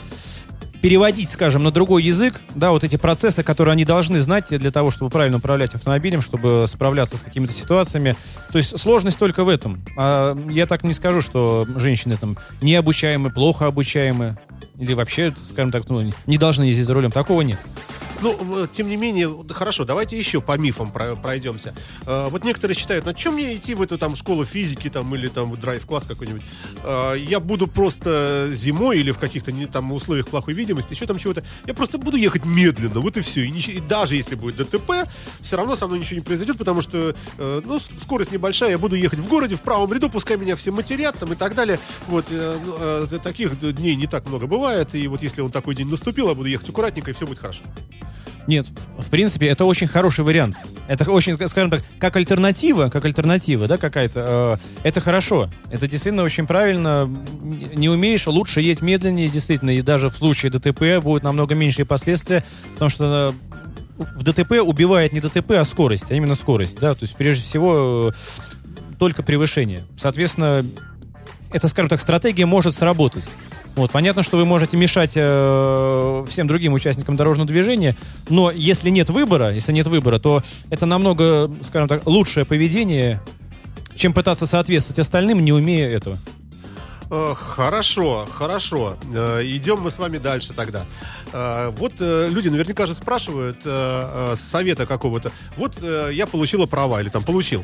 [0.81, 4.91] переводить, скажем, на другой язык, да, вот эти процессы, которые они должны знать для того,
[4.91, 8.15] чтобы правильно управлять автомобилем, чтобы справляться с какими-то ситуациями.
[8.51, 9.83] То есть сложность только в этом.
[9.97, 14.37] А я так не скажу, что женщины там необучаемы, плохо обучаемы,
[14.77, 17.11] или вообще, скажем так, ну, не должны ездить за рулем.
[17.11, 17.59] Такого нет.
[18.21, 21.73] Ну, тем не менее, хорошо, давайте еще по мифам про- пройдемся.
[22.05, 25.29] Э, вот некоторые считают, на чем мне идти в эту там школу физики там или
[25.29, 26.41] там в драйв-класс какой-нибудь?
[26.83, 31.43] Э, я буду просто зимой или в каких-то там условиях плохой видимости, еще там чего-то.
[31.65, 33.45] Я просто буду ехать медленно, вот и все.
[33.45, 35.07] И, и даже если будет ДТП,
[35.39, 38.97] все равно со мной ничего не произойдет, потому что, э, ну, скорость небольшая, я буду
[38.97, 41.79] ехать в городе, в правом ряду, пускай меня все матерят там и так далее.
[42.07, 46.27] Вот, ну, таких дней не так много бывает, и вот если он такой день наступил,
[46.27, 47.63] я буду ехать аккуратненько, и все будет хорошо.
[48.47, 48.65] Нет,
[48.97, 50.55] в принципе, это очень хороший вариант.
[50.87, 54.57] Это очень, скажем так, как альтернатива, как альтернатива, да, какая-то.
[54.83, 55.49] э, это хорошо.
[55.69, 57.07] Это действительно очень правильно.
[57.75, 59.69] Не умеешь, лучше едь медленнее, действительно.
[59.69, 62.43] И даже в случае ДТП будут намного меньшие последствия,
[62.73, 63.35] потому что
[63.99, 66.95] э, в ДТП убивает не ДТП, а скорость, а именно скорость, да.
[66.95, 69.85] То есть прежде всего э, только превышение.
[69.97, 70.65] Соответственно,
[71.51, 73.25] эта, скажем так, стратегия может сработать.
[73.75, 77.95] Вот, понятно, что вы можете мешать э, всем другим участникам дорожного движения,
[78.29, 83.21] но если нет выбора, если нет выбора, то это намного, скажем так, лучшее поведение,
[83.95, 86.17] чем пытаться соответствовать остальным, не умея этого.
[87.11, 88.97] Э, Хорошо, хорошо.
[89.13, 90.85] Э, Идем мы с вами дальше тогда.
[91.33, 93.63] Э, Вот люди наверняка же спрашивают
[94.37, 95.31] совета какого-то.
[95.57, 97.63] Вот я получила права или там получил.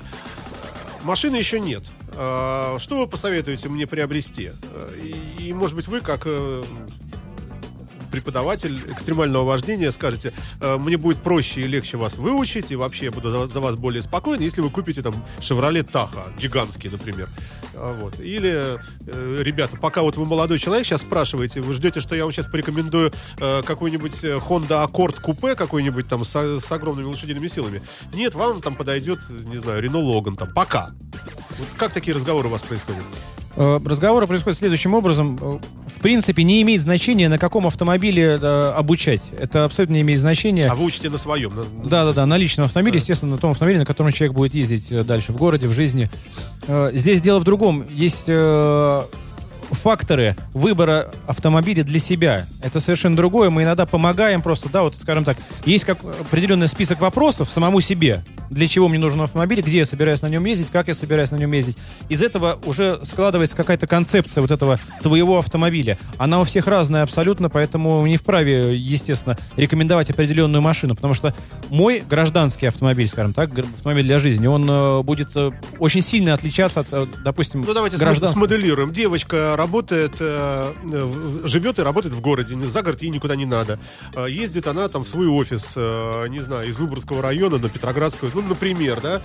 [1.04, 1.84] Машины еще нет.
[2.16, 4.52] Э, Что вы посоветуете мне приобрести?
[4.74, 4.90] Э,
[5.40, 6.64] И, может быть, вы как э,
[8.12, 13.12] преподаватель экстремального вождения, скажете, э, мне будет проще и легче вас выучить, и вообще я
[13.12, 17.30] буду за, вас более спокоен, если вы купите там Chevrolet Tahoe, гигантский, например.
[17.74, 18.20] А, Вот.
[18.22, 22.32] Или, э, ребята, пока вот вы молодой человек, сейчас спрашиваете, вы ждете, что я вам
[22.32, 27.82] сейчас порекомендую какой-нибудь Honda Accord купе какой-нибудь там с, с огромными лошадиными силами.
[28.14, 30.54] Нет, вам там подойдет, не знаю, Renault Logan там.
[30.54, 30.92] Пока.
[31.60, 33.02] Вот как такие разговоры у вас происходят?
[33.58, 35.38] Э, Разговоры происходят следующим образом.
[35.42, 39.22] Э, В принципе, не имеет значения, на каком автомобиле э, обучать.
[39.40, 40.66] Это абсолютно не имеет значения.
[40.70, 41.56] А вы учите на своем?
[41.56, 44.54] на- Да, да, да, на личном автомобиле, естественно, на том автомобиле, на котором человек будет
[44.54, 46.10] ездить э, дальше в городе, в жизни.
[46.68, 47.86] Э, Здесь дело в другом.
[47.90, 49.04] Есть э,
[49.72, 52.46] факторы выбора автомобиля для себя.
[52.62, 53.50] Это совершенно другое.
[53.50, 58.24] Мы иногда помогаем просто, да, вот, скажем так, есть как определенный список вопросов самому себе.
[58.50, 61.38] Для чего мне нужен автомобиль, где я собираюсь на нем ездить, как я собираюсь на
[61.38, 61.78] нем ездить.
[62.10, 65.98] Из этого уже складывается какая-то концепция вот этого твоего автомобиля.
[66.18, 71.34] Она у всех разная абсолютно, поэтому не вправе, естественно, рекомендовать определенную машину, потому что
[71.70, 76.82] мой гражданский автомобиль, скажем так, автомобиль для жизни, он э, будет э, очень сильно отличаться
[76.82, 78.46] от, э, допустим, Ну, давайте гражданского.
[78.46, 78.94] смоделируем.
[78.94, 83.80] Девочка работает, э, э, живет и работает в городе, за город ей никуда не надо.
[84.14, 88.42] Э, Ездит она там в свой офис, не знаю, из Выборгского района на Петроградскую, ну,
[88.42, 89.22] например, да.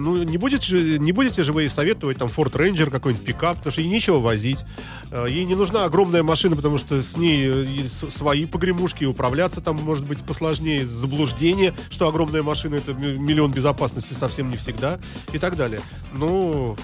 [0.00, 3.56] Ну, не, будет же, не будете же вы ей советовать там Ford Ranger какой-нибудь пикап,
[3.56, 4.64] потому что ей нечего возить.
[5.28, 10.22] Ей не нужна огромная машина, потому что с ней свои погремушки, управляться там может быть
[10.22, 14.98] посложнее, заблуждение, что огромная машина это миллион безопасности совсем не всегда
[15.32, 15.80] и так далее.
[16.12, 16.76] Ну,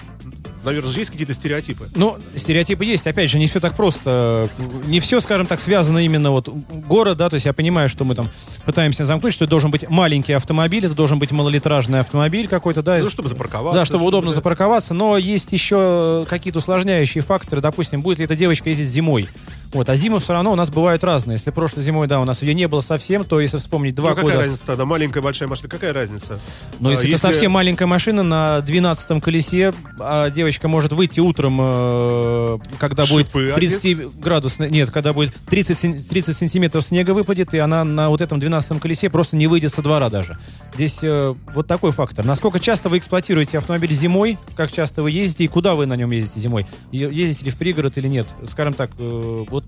[0.67, 1.87] наверное, же есть какие-то стереотипы.
[1.95, 3.07] Ну, стереотипы есть.
[3.07, 4.49] Опять же, не все так просто.
[4.85, 8.15] Не все, скажем так, связано именно вот город, да, то есть я понимаю, что мы
[8.15, 8.29] там
[8.65, 12.97] пытаемся замкнуть, что это должен быть маленький автомобиль, это должен быть малолитражный автомобиль какой-то, да.
[12.97, 13.79] Ну, чтобы запарковаться.
[13.79, 14.35] Да, чтобы удобно да.
[14.35, 17.61] запарковаться, но есть еще какие-то усложняющие факторы.
[17.61, 19.29] Допустим, будет ли эта девочка ездить зимой.
[19.77, 21.35] Вот, а зимы все равно у нас бывают разные.
[21.35, 24.15] Если прошлой зимой, да, у нас ее не было совсем, то если вспомнить два Ну,
[24.15, 24.37] какая года...
[24.39, 24.85] разница тогда?
[24.85, 26.39] Маленькая, большая машина, какая разница?
[26.79, 31.59] Но А, если, это совсем маленькая машина на 12 колесе, а девочка может выйти утром,
[31.61, 37.53] э, когда будет Шипы 30 градусный, нет, когда будет 30, сен- 30 сантиметров снега выпадет,
[37.53, 40.39] и она на вот этом 12 колесе просто не выйдет со двора даже.
[40.73, 42.25] Здесь э, вот такой фактор.
[42.25, 46.09] Насколько часто вы эксплуатируете автомобиль зимой, как часто вы ездите и куда вы на нем
[46.09, 46.65] ездите зимой?
[46.91, 48.27] Ездите ли в пригород или нет?
[48.47, 49.66] Скажем так, э, вот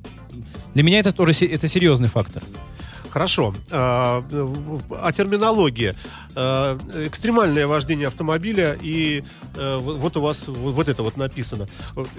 [0.73, 2.43] для меня это тоже это серьезный фактор.
[3.11, 3.53] Хорошо.
[3.71, 4.23] А,
[5.01, 5.93] о терминологии.
[6.35, 9.23] А, Экстремальное вождение автомобиля и
[9.55, 11.67] э, вот у вас вот это вот написано.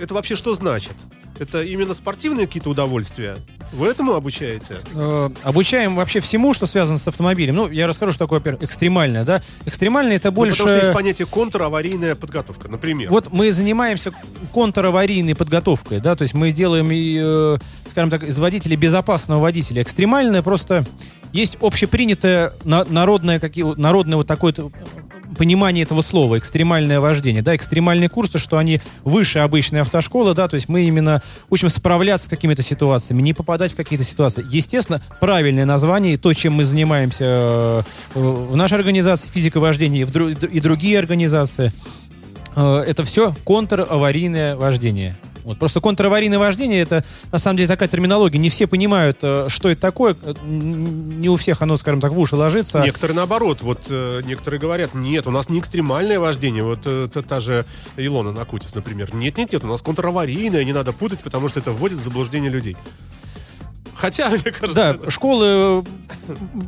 [0.00, 0.94] Это вообще что значит?
[1.38, 3.36] Это именно спортивные какие-то удовольствия?
[3.72, 4.76] Вы этому обучаете?
[4.94, 7.54] Э, обучаем вообще всему, что связано с автомобилем.
[7.54, 9.40] Ну, я расскажу, что такое, во-первых, экстремальное, да.
[9.64, 10.58] Экстремальное это Ну, больше...
[10.58, 13.10] потому что есть понятие контраварийная подготовка, например.
[13.10, 14.12] Вот мы занимаемся
[14.52, 17.56] контраварийной подготовкой, да, то есть мы делаем, и, э,
[17.90, 19.82] скажем так, из водителя безопасного водителя.
[19.82, 20.79] Экстремальное просто
[21.32, 23.40] есть общепринятое на- народное,
[23.76, 24.54] народное вот такое
[25.38, 30.56] понимание этого слова, экстремальное вождение, да, экстремальные курсы, что они выше обычной автошколы, да, то
[30.56, 34.44] есть мы именно учим справляться с какими-то ситуациями, не попадать в какие-то ситуации.
[34.50, 37.82] Естественно, правильное название, то, чем мы занимаемся э,
[38.14, 41.72] в нашей организации физика вождения и другие организации,
[42.56, 45.16] Э, это все контраварийное вождение.
[45.44, 45.58] Вот.
[45.58, 48.38] Просто контраварийное вождение это на самом деле такая терминология.
[48.38, 50.16] Не все понимают, э, что это такое.
[50.22, 52.80] Э, Не у всех оно, скажем так, в уши ложится.
[52.80, 57.22] Некоторые наоборот, вот э, некоторые говорят, нет, у нас не экстремальное вождение, вот э, та,
[57.22, 57.64] та же
[57.96, 59.14] Илона Накутис, например.
[59.14, 62.50] Нет, нет, нет, у нас контраварийное, не надо путать, потому что это вводит в заблуждение
[62.50, 62.76] людей.
[64.00, 65.82] Хотя, мне кажется, Да, это- школы э,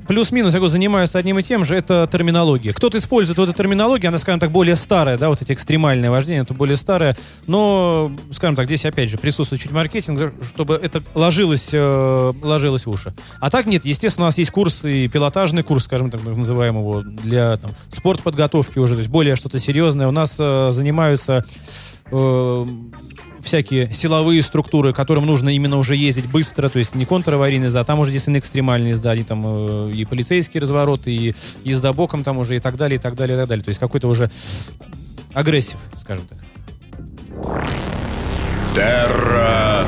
[0.07, 2.75] плюс-минус я говорю, занимаются одним и тем же, это терминология.
[2.75, 6.43] Кто-то использует вот эту терминологию, она, скажем так, более старая, да, вот эти экстремальные вождения,
[6.43, 7.17] это более старое,
[7.47, 12.91] но, скажем так, здесь опять же присутствует чуть маркетинг, чтобы это ложилось, э, ложилось в
[12.91, 13.15] уши.
[13.41, 17.01] А так нет, естественно, у нас есть курс и пилотажный курс, скажем так, называем его,
[17.03, 20.07] для там, спортподготовки уже, то есть более что-то серьезное.
[20.07, 21.45] У нас э, занимаются
[22.11, 22.67] э,
[23.43, 27.85] всякие силовые структуры, которым нужно именно уже ездить быстро, то есть не контраварийный езда, а
[27.85, 32.39] там уже действительно экстремальные езда, они там э, и полицейские развороты, и езда боком там
[32.39, 33.65] уже, и так далее, и так далее, и так далее.
[33.65, 34.31] То есть какой-то уже
[35.33, 36.39] агрессив, скажем так.
[38.75, 39.87] Терра.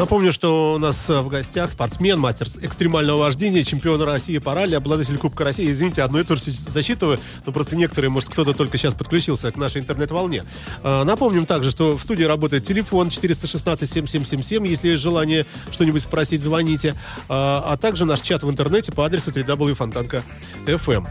[0.00, 4.74] Напомню, что у нас э, в гостях спортсмен, мастер экстремального вождения, чемпион России по ралли,
[4.74, 5.70] обладатель Кубка России.
[5.70, 9.58] Извините, одно и то же засчитываю, но просто некоторые, может, кто-то только сейчас подключился к
[9.58, 10.44] нашей интернет-волне.
[10.82, 14.66] Э, Напомним также, что в студии работает телефон 416-7777.
[14.66, 16.94] Если есть желание что-нибудь спросить, звоните.
[17.28, 21.06] Э, А также наш чат в интернете по адресу www.fontanka.fm.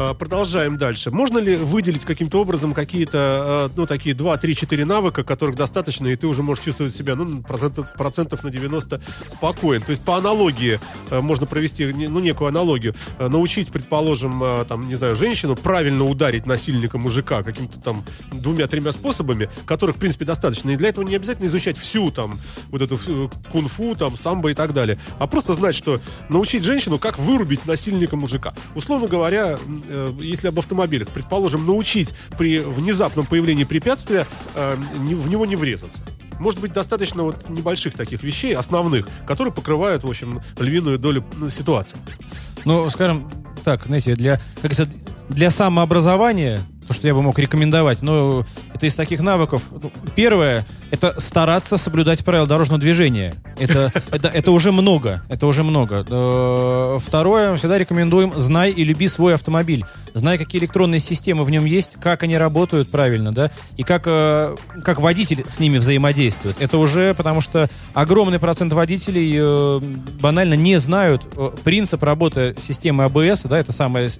[0.00, 1.10] Э, Продолжаем дальше.
[1.10, 6.06] Можно ли выделить каким-то образом какие-то, э, ну, такие 2, 3, 4 навыка, которых достаточно,
[6.06, 9.82] и ты уже можешь чувствовать себя, ну, процентов, процентов на 90 спокоен.
[9.82, 12.94] То есть по аналогии э, можно провести ну, некую аналогию.
[13.18, 19.96] Научить, предположим, там, не знаю, женщину правильно ударить насильника мужика каким-то там двумя-тремя способами, которых,
[19.96, 20.70] в принципе, достаточно.
[20.70, 22.38] И для этого не обязательно изучать всю там
[22.70, 24.98] вот эту э, кунг-фу, там, самбо и так далее.
[25.18, 28.54] А просто знать, что научить женщину, как вырубить насильника мужика.
[28.74, 29.58] Условно говоря,
[29.90, 35.56] э, если об автомобилях, предположим, научить при внезапном появлении препятствия э, не- в него не
[35.56, 36.02] врезаться.
[36.38, 41.50] Может быть, достаточно вот небольших таких вещей, основных, которые покрывают, в общем, львиную долю ну,
[41.50, 41.98] ситуации.
[42.64, 43.30] Ну, скажем
[43.62, 44.88] так, знаете, для, как говорится,
[45.28, 49.62] для самообразования, то, что я бы мог рекомендовать, ну, это из таких навыков.
[49.70, 53.32] ну, первое, это стараться соблюдать правила дорожного движения.
[53.60, 55.22] Это, это, это уже много.
[55.28, 56.04] Это уже много.
[56.10, 59.84] Э, Второе, всегда рекомендуем, знай и люби свой автомобиль.
[60.14, 64.56] Знай, какие электронные системы в нем есть, как они работают правильно, да, и как, э,
[64.84, 66.56] как водитель с ними взаимодействует.
[66.60, 69.80] Это уже потому что огромный процент водителей э,
[70.20, 74.10] банально не знают э, принцип работы системы АБС, да, это самая,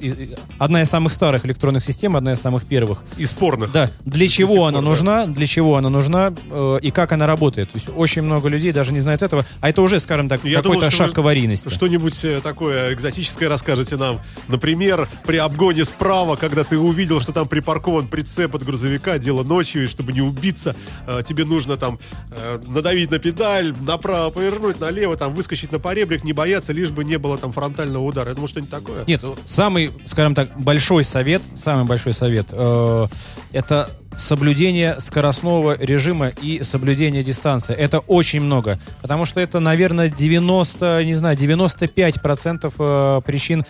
[0.58, 3.02] одна из самых старых электронных систем, одна из самых первых.
[3.16, 3.72] И спорных.
[3.72, 7.70] Да, для чего пор, она нужна, для чего она нужна э, и как она работает.
[7.70, 10.90] То есть очень много людей даже не знают этого, а это уже, скажем так, какой-то
[10.90, 11.68] шаг к аварийности.
[11.68, 14.20] Что-нибудь э, такое экзотическое расскажете нам.
[14.48, 19.84] Например, при обгоне справа, когда ты увидел, что там припаркован прицеп от грузовика, дело ночью,
[19.84, 20.74] и чтобы не убиться,
[21.06, 21.98] э, тебе нужно там
[22.30, 27.04] э, надавить на педаль, направо повернуть, налево, там выскочить на поребрик, не бояться, лишь бы
[27.04, 28.28] не было там фронтального удара.
[28.28, 29.04] Я думаю, что-нибудь такое.
[29.06, 33.06] Нет, самый, скажем так, большой совет, самый большой совет, э,
[33.52, 37.74] это соблюдение скоростного режима и соблюдение дистанции.
[37.74, 43.64] Это очень много, потому что это, наверное, 90, не знаю, 95% э, причин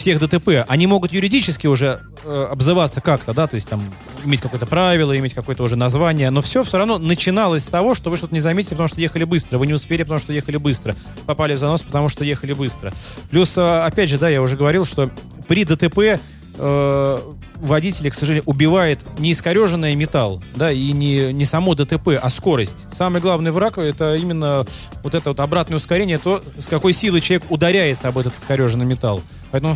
[0.00, 0.64] всех ДТП.
[0.66, 3.82] Они могут юридически уже э, обзываться как-то, да, то есть там
[4.24, 8.10] иметь какое-то правило, иметь какое-то уже название, но все все равно начиналось с того, что
[8.10, 10.96] вы что-то не заметили, потому что ехали быстро, вы не успели, потому что ехали быстро,
[11.26, 12.92] попали в занос, потому что ехали быстро.
[13.30, 15.10] Плюс, э, опять же, да, я уже говорил, что
[15.46, 16.18] при ДТП
[16.60, 17.18] э,
[17.56, 22.76] водители, к сожалению, убивает не искореженный металл, да, и не, не само ДТП, а скорость.
[22.92, 24.64] Самый главный враг это именно
[25.02, 29.22] вот это вот обратное ускорение, то, с какой силой человек ударяется об этот искореженный металл.
[29.50, 29.74] Поэтому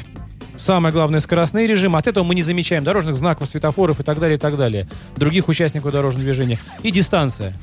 [0.56, 1.96] самое главное скоростный режим.
[1.96, 4.88] От этого мы не замечаем дорожных знаков, светофоров и так далее, и так далее.
[5.16, 6.60] Других участников дорожного движения.
[6.82, 7.54] И дистанция.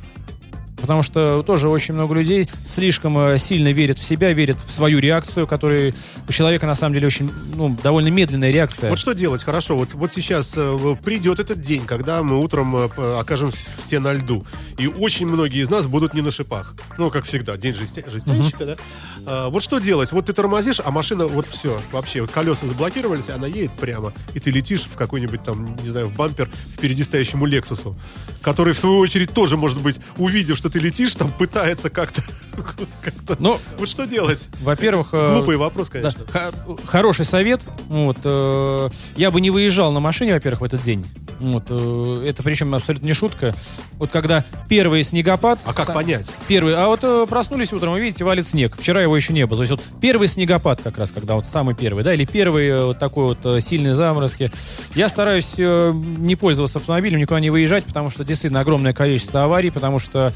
[0.82, 5.00] Потому что тоже очень много людей слишком э, сильно верят в себя, верят в свою
[5.00, 5.94] реакцию, которая
[6.28, 8.90] у человека на самом деле очень, ну, довольно медленная реакция.
[8.90, 9.44] Вот что делать?
[9.44, 12.90] Хорошо, вот, вот сейчас э, придет этот день, когда мы утром э,
[13.20, 14.46] окажемся все на льду.
[14.78, 16.76] И очень многие из нас будут не на шипах.
[16.98, 18.76] Ну, как всегда, день жестя- жестянщика, да?
[19.26, 20.12] А, вот что делать?
[20.12, 24.40] Вот ты тормозишь, а машина, вот все, вообще, вот колеса заблокировались, она едет прямо, и
[24.40, 27.96] ты летишь в какой-нибудь там, не знаю, в бампер впереди стоящему Лексусу,
[28.42, 32.24] который, в свою очередь, тоже, может быть, увидев, что ты летишь, там пытается как-то...
[33.04, 34.48] как-то- Ну, Вот что делать?
[34.62, 35.10] во-первых...
[35.14, 36.26] э, Глупый вопрос, Да, конечно.
[36.28, 36.52] х-
[36.86, 37.68] хороший совет.
[37.88, 41.06] Вот, э, я бы не выезжал на машине, во-первых, в этот день.
[41.42, 43.56] Вот, э, это причем абсолютно не шутка.
[43.98, 45.60] Вот когда первый снегопад...
[45.66, 46.32] А как са- понять?
[46.48, 48.78] Первый, а вот э, проснулись утром, и видите, валит снег.
[48.80, 49.58] Вчера его еще не было.
[49.58, 52.86] То есть вот первый снегопад как раз, когда вот самый первый, да, или первый э,
[52.86, 54.52] вот такой вот сильный заморозки.
[54.96, 59.98] Я стараюсь не пользоваться автомобилем, никуда не выезжать, потому что действительно огромное количество аварий, потому
[59.98, 60.32] что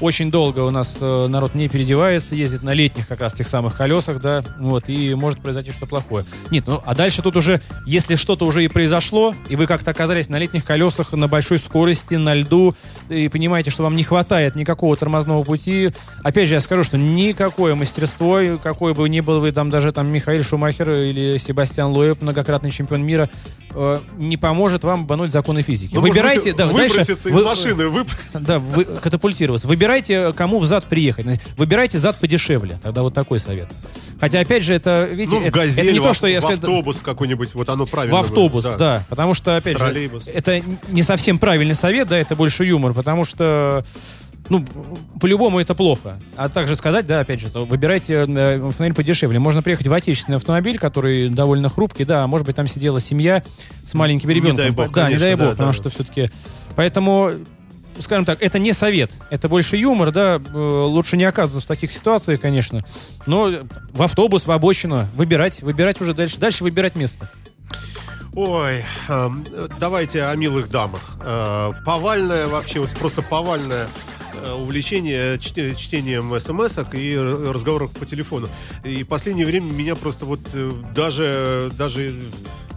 [0.00, 4.20] очень долго у нас народ не переодевается, ездит на летних как раз тех самых колесах,
[4.20, 6.24] да, вот, и может произойти что-то плохое.
[6.50, 10.28] Нет, ну, а дальше тут уже, если что-то уже и произошло, и вы как-то оказались
[10.28, 12.74] на летних колесах на большой скорости, на льду,
[13.08, 15.90] и понимаете, что вам не хватает никакого тормозного пути,
[16.22, 19.92] опять же, я скажу, что никакое мастерство, и какой бы ни был вы там даже
[19.92, 23.30] там Михаил Шумахер или Себастьян Лоеб, многократный чемпион мира,
[23.74, 25.94] э, не поможет вам бануть законы физики.
[25.94, 29.68] Может Выбирайте, да, дальше выброситься из вы- машины, вып- да, вы, катапультироваться.
[29.68, 31.26] Выбирайте, кому в зад приехать.
[31.56, 32.78] Выбирайте зад подешевле.
[32.82, 33.68] Тогда вот такой совет.
[34.20, 36.38] Хотя, опять же, это, видите, Ну, в это, газель, это не в, то, что я
[36.40, 36.58] в сказал.
[36.58, 38.18] автобус в какой-нибудь, вот оно В правильно.
[38.20, 39.04] автобус, будет, да.
[39.08, 43.24] Потому что, опять В же, это не совсем правильный совет, да, это больше юмор, потому
[43.24, 43.84] что
[44.48, 44.64] ну,
[45.20, 46.18] по-любому это плохо.
[46.36, 49.38] А также сказать, да, опять же, что выбирайте э, автомобиль подешевле.
[49.38, 53.42] Можно приехать в отечественный автомобиль, который довольно хрупкий, да, может быть, там сидела семья
[53.86, 54.56] с маленьким Не ребенком.
[54.56, 55.72] дай бог, да, не конечно, дай бог, да, потому да.
[55.74, 56.30] что все-таки...
[56.76, 57.32] Поэтому
[58.00, 61.90] скажем так, это не совет, это больше юмор, да, э, лучше не оказываться в таких
[61.90, 62.84] ситуациях, конечно,
[63.26, 63.50] но
[63.92, 67.30] в автобус, в обочину, выбирать, выбирать уже дальше, дальше выбирать место.
[68.34, 69.44] Ой, эм,
[69.80, 71.16] давайте о милых дамах.
[71.20, 73.88] Э, повальное вообще, вот просто повальное
[74.44, 78.48] э, увлечение чте- чтением смс и разговоров по телефону.
[78.84, 82.20] И в последнее время меня просто вот э, даже, даже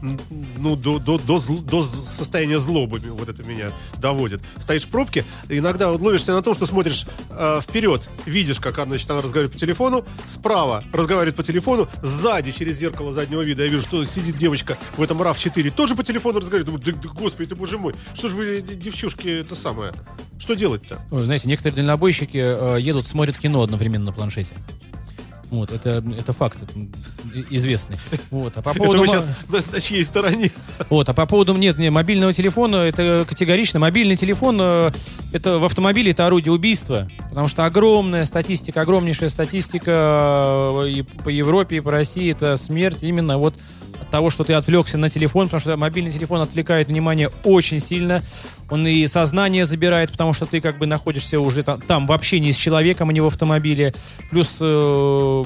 [0.01, 4.41] ну, до, до, до, зл- до состояния злобы вот это меня доводит.
[4.57, 8.91] Стоишь в пробке, иногда вот ловишься на том, что смотришь э, вперед, видишь, как она,
[8.91, 13.69] значит, она разговаривает по телефону, справа разговаривает по телефону, сзади, через зеркало заднего вида, я
[13.69, 16.65] вижу, что сидит девочка в этом RAV4, тоже по телефону разговаривает.
[16.65, 19.91] Думаю, да, да, господи, ты боже мой, что же вы, д- девчушки, это самое,
[20.39, 20.99] что делать-то?
[21.11, 24.55] Знаете, некоторые дальнобойщики э, едут, смотрят кино одновременно на планшете.
[25.51, 26.73] Вот, это, это факт это,
[27.49, 27.97] известный.
[28.31, 28.99] Вот, а по Это поводу...
[28.99, 30.49] вы ма- сейчас на, на чьей стороне?
[30.89, 33.77] Вот, а по поводу нет, не, мобильного телефона, это категорично.
[33.79, 34.91] Мобильный телефон, э,
[35.33, 39.91] это в автомобиле это орудие убийства, потому что огромная статистика, огромнейшая статистика
[40.85, 43.53] э, и по Европе, и по России, это смерть именно вот
[44.01, 48.21] от того, что ты отвлекся на телефон, потому что мобильный телефон отвлекает внимание очень сильно.
[48.69, 52.51] Он и сознание забирает, потому что ты как бы находишься уже там, там в общении
[52.51, 53.93] с человеком, а не в автомобиле.
[54.29, 55.43] Плюс э,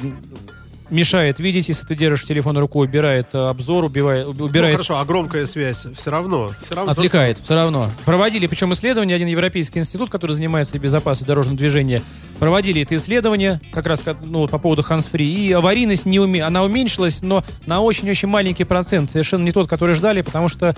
[0.90, 5.06] мешает видеть, если ты держишь телефон рукой, убирает э, обзор, убивает, Ну, убирает хорошо, а
[5.06, 6.52] громкая связь все равно.
[6.64, 7.90] Все равно Отвлекает, все равно.
[8.06, 12.02] Проводили, причем исследования, один европейский институт, который занимается безопасностью дорожного движения,
[12.40, 16.44] проводили это исследование, как раз ну, по поводу hands-free, и аварийность не уме...
[16.44, 20.76] она уменьшилась, но на очень-очень маленький процент, совершенно не тот, который ждали, потому что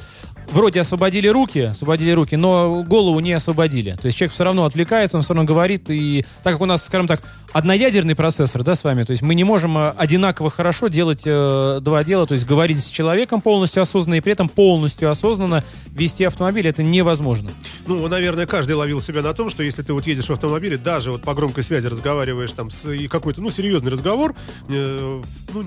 [0.52, 3.98] вроде освободили руки, освободили руки, но голову не освободили.
[4.00, 6.86] То есть человек все равно отвлекается, он все равно говорит, и так как у нас,
[6.86, 7.22] скажем так,
[7.54, 11.80] одноядерный процессор, да, с вами, то есть мы не можем э, одинаково хорошо делать э,
[11.82, 16.24] два дела, то есть говорить с человеком полностью осознанно и при этом полностью осознанно вести
[16.24, 17.50] автомобиль, это невозможно.
[17.88, 21.12] Ну, наверное, каждый ловил себя на том, что если ты вот едешь в автомобиле, даже
[21.12, 24.36] вот по громкой связи разговариваешь там с, и какой-то, ну, серьезный разговор,
[24.68, 25.22] э,
[25.54, 25.64] ну,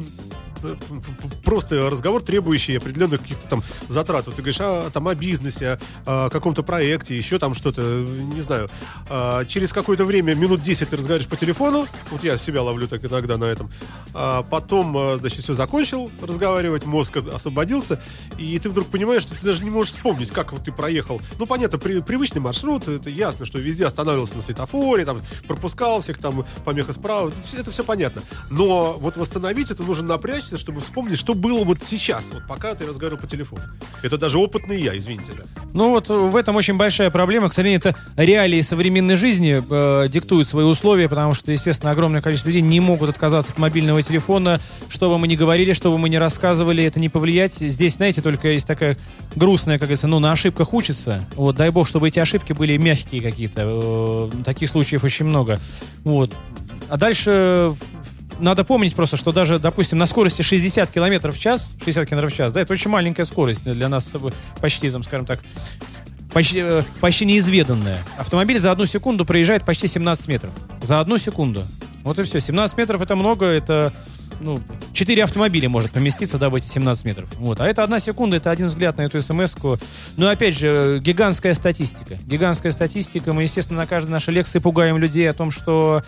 [1.45, 4.27] просто разговор, требующий определенных каких-то там затрат.
[4.27, 8.71] Вот ты говоришь а, там о бизнесе, о, каком-то проекте, еще там что-то, не знаю.
[9.09, 13.05] А, через какое-то время, минут 10 ты разговариваешь по телефону, вот я себя ловлю так
[13.05, 13.71] иногда на этом,
[14.15, 18.01] А потом, э, значит, все закончил разговаривать, мозг освободился,
[18.39, 21.21] и ты вдруг понимаешь, что ты даже не можешь вспомнить, как вот ты проехал.
[21.39, 26.19] Ну, понятно, при- привычный маршрут, это ясно, что везде останавливался на светофоре, там, пропускал всех,
[26.19, 28.23] там, помеха справа, это все- понятно.
[28.51, 30.07] Но вот восстановить это нужно
[30.51, 33.63] напрячься, чтобы вспомнить, что было вот сейчас, вот пока ты разговаривал по телефону.
[34.03, 35.45] Это даже опытный я, извините, да.
[35.73, 37.49] Ну вот э, в этом очень большая проблема.
[37.49, 42.49] К сожалению, это реалии современной жизни э, диктуют свои условия, потому что, естественно, огромное количество
[42.49, 44.61] людей не могут отказаться от мобильного телефона.
[44.89, 47.55] Что бы мы ни говорили, что бы мы ни рассказывали, это не повлиять.
[47.55, 48.97] Здесь, знаете, только есть такая
[49.37, 51.25] грустная, как говорится, ну, на ошибках учится.
[51.37, 53.63] Вот, дай бог, чтобы эти ошибки были мягкие какие-то.
[53.65, 55.59] Э, таких случаев очень много.
[56.05, 56.33] Вот.
[56.89, 57.75] А дальше
[58.41, 62.33] надо помнить просто, что даже, допустим, на скорости 60 км в час, 60 км в
[62.35, 64.13] час, да, это очень маленькая скорость для нас,
[64.61, 65.41] почти, там, скажем так,
[66.33, 68.03] почти, э, почти неизведанная.
[68.19, 70.53] Автомобиль за одну секунду проезжает почти 17 метров.
[70.83, 71.63] За одну секунду.
[72.03, 72.41] Вот и все.
[72.41, 73.93] 17 метров это много, это
[74.41, 74.61] ну,
[74.93, 77.29] 4 автомобиля может поместиться, да, в эти 17 метров.
[77.37, 77.61] Вот.
[77.61, 79.77] А это одна секунда, это один взгляд на эту смс-ку.
[80.17, 82.19] Ну, опять же, э, гигантская статистика.
[82.27, 83.33] Гигантская статистика.
[83.33, 86.03] Мы, естественно, на каждой нашей лекции пугаем людей о том, что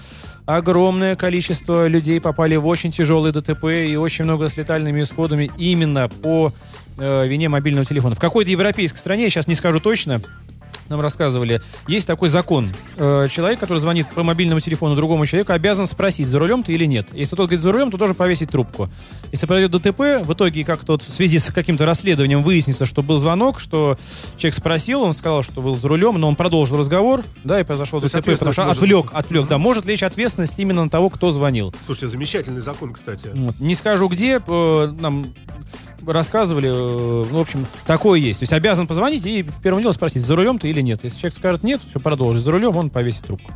[0.46, 6.08] огромное количество людей попали в очень тяжелые ДТП и очень много с летальными исходами именно
[6.08, 6.52] по
[6.98, 8.14] э, вине мобильного телефона.
[8.14, 10.20] В какой-то европейской стране, я сейчас не скажу точно,
[10.88, 12.72] нам рассказывали, есть такой закон.
[12.96, 16.84] Э, Человек, который звонит по мобильному телефону другому человеку, обязан спросить, за рулем ты или
[16.84, 17.08] нет.
[17.12, 18.88] Если тот говорит за рулем, то тоже повесить трубку.
[19.30, 23.18] Если произойдет ДТП, в итоге как-то вот в связи с каким-то расследованием выяснится, что был
[23.18, 23.96] звонок, что
[24.36, 28.00] человек спросил, он сказал, что был за рулем, но он продолжил разговор, да, и произошло
[28.00, 31.30] То ДТП, потому что может- отвлек, отвлек, да, может лечь ответственность именно на того, кто
[31.30, 31.74] звонил.
[31.86, 33.30] Слушайте, замечательный закон, кстати.
[33.60, 35.24] Не скажу где, э, нам
[36.06, 38.40] рассказывали, э, ну, в общем, такое есть.
[38.40, 41.00] То есть обязан позвонить и в первом деле спросить, за рулем ты или нет.
[41.02, 42.42] Если человек скажет нет, все, продолжить.
[42.42, 43.50] За рулем, он повесит трубку.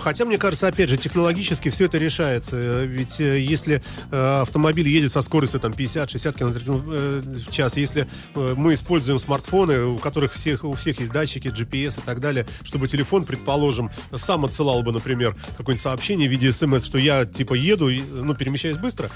[0.00, 2.56] Хотя, мне кажется, опять же, технологически все это решается.
[2.56, 8.06] Э, Ведь э, если э, автомобиль едет со скоростью там 50-60 км в час, если
[8.34, 12.46] э, мы используем смартфоны, у которых всех, у всех есть датчики, GPS и так далее,
[12.62, 17.54] чтобы телефон, предположим, сам отсылал бы, например, какое-нибудь сообщение в виде смс, что я типа
[17.54, 19.10] еду, ну, перемещаюсь быстро.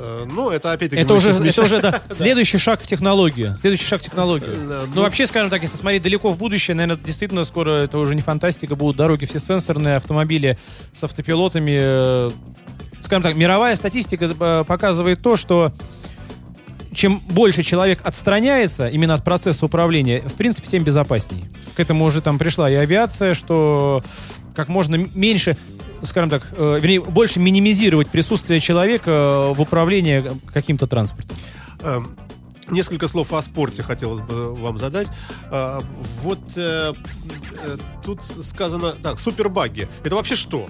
[0.00, 1.02] Э, Но это опять-таки...
[1.02, 3.56] Это уже, это уже да, следующий шаг в технологию.
[3.60, 4.56] Следующий шаг в технологию.
[4.68, 7.98] Да, Ну, ну- вообще, скажем так, если смотреть далеко в будущее, наверное, действительно скоро это
[7.98, 10.56] уже не фантастика, будут дороги все сенсорные, автомобили
[10.92, 11.78] с автопилотами.
[11.80, 12.30] э,
[13.00, 15.72] Скажем так, мировая статистика э, показывает то, что
[16.94, 21.44] чем больше человек отстраняется именно от процесса управления, в принципе, тем безопаснее.
[21.76, 24.02] К этому уже там пришла и авиация, что
[24.56, 25.56] как можно меньше,
[26.02, 31.36] скажем так, э, вернее, больше минимизировать присутствие человека э, в управлении каким-то транспортом.
[31.82, 32.16] Эм,
[32.70, 35.08] Несколько слов о спорте хотелось бы вам задать.
[35.50, 35.80] Э,
[36.22, 36.92] Вот э,
[38.04, 38.92] тут сказано...
[39.02, 39.88] Так, супербаги.
[40.04, 40.68] Это вообще что?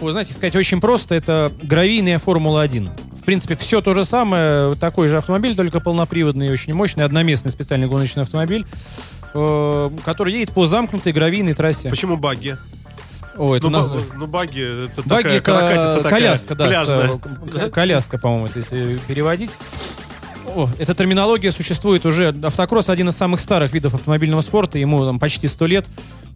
[0.00, 2.90] Вы знаете, сказать очень просто, это гравийная Формула-1.
[3.26, 4.74] принципе, все то же самое.
[4.76, 8.64] Такой же автомобиль, только полноприводный и очень мощный, одноместный специальный гоночный автомобиль,
[9.32, 11.90] который едет по замкнутой гравийной трассе.
[11.90, 12.56] Почему багги?
[13.36, 17.08] О, это Ну, ба- ну, багги, это Баги такая это каракатица такая коляска, да, пляжная.
[17.08, 19.50] с, э, коляска, по-моему, если переводить.
[20.56, 22.28] О, эта терминология существует уже.
[22.42, 25.86] Автокросс один из самых старых видов автомобильного спорта, ему там почти сто лет,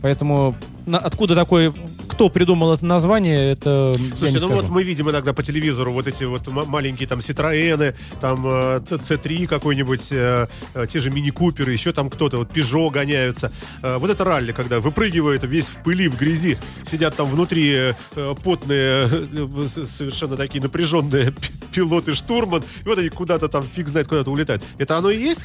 [0.02, 0.54] поэтому
[0.84, 1.72] на- откуда такой,
[2.06, 4.54] кто придумал это название, это я не Слушайте, ну скажу.
[4.62, 8.80] вот мы видим иногда по телевизору вот эти вот ма- маленькие там Citroёны, там э,
[8.86, 13.50] Ц- C3 какой-нибудь, э, э, те же мини-куперы, еще там кто-то, вот Peugeot гоняются.
[13.82, 17.94] Э, вот это ралли, когда выпрыгивает весь в пыли, в грязи, сидят там внутри э,
[18.16, 23.88] э, потные, э, совершенно такие напряженные пи- пилоты, штурман, и вот они куда-то там, фиг
[23.88, 24.62] знает, куда-то улетают.
[24.76, 25.40] Это оно и есть?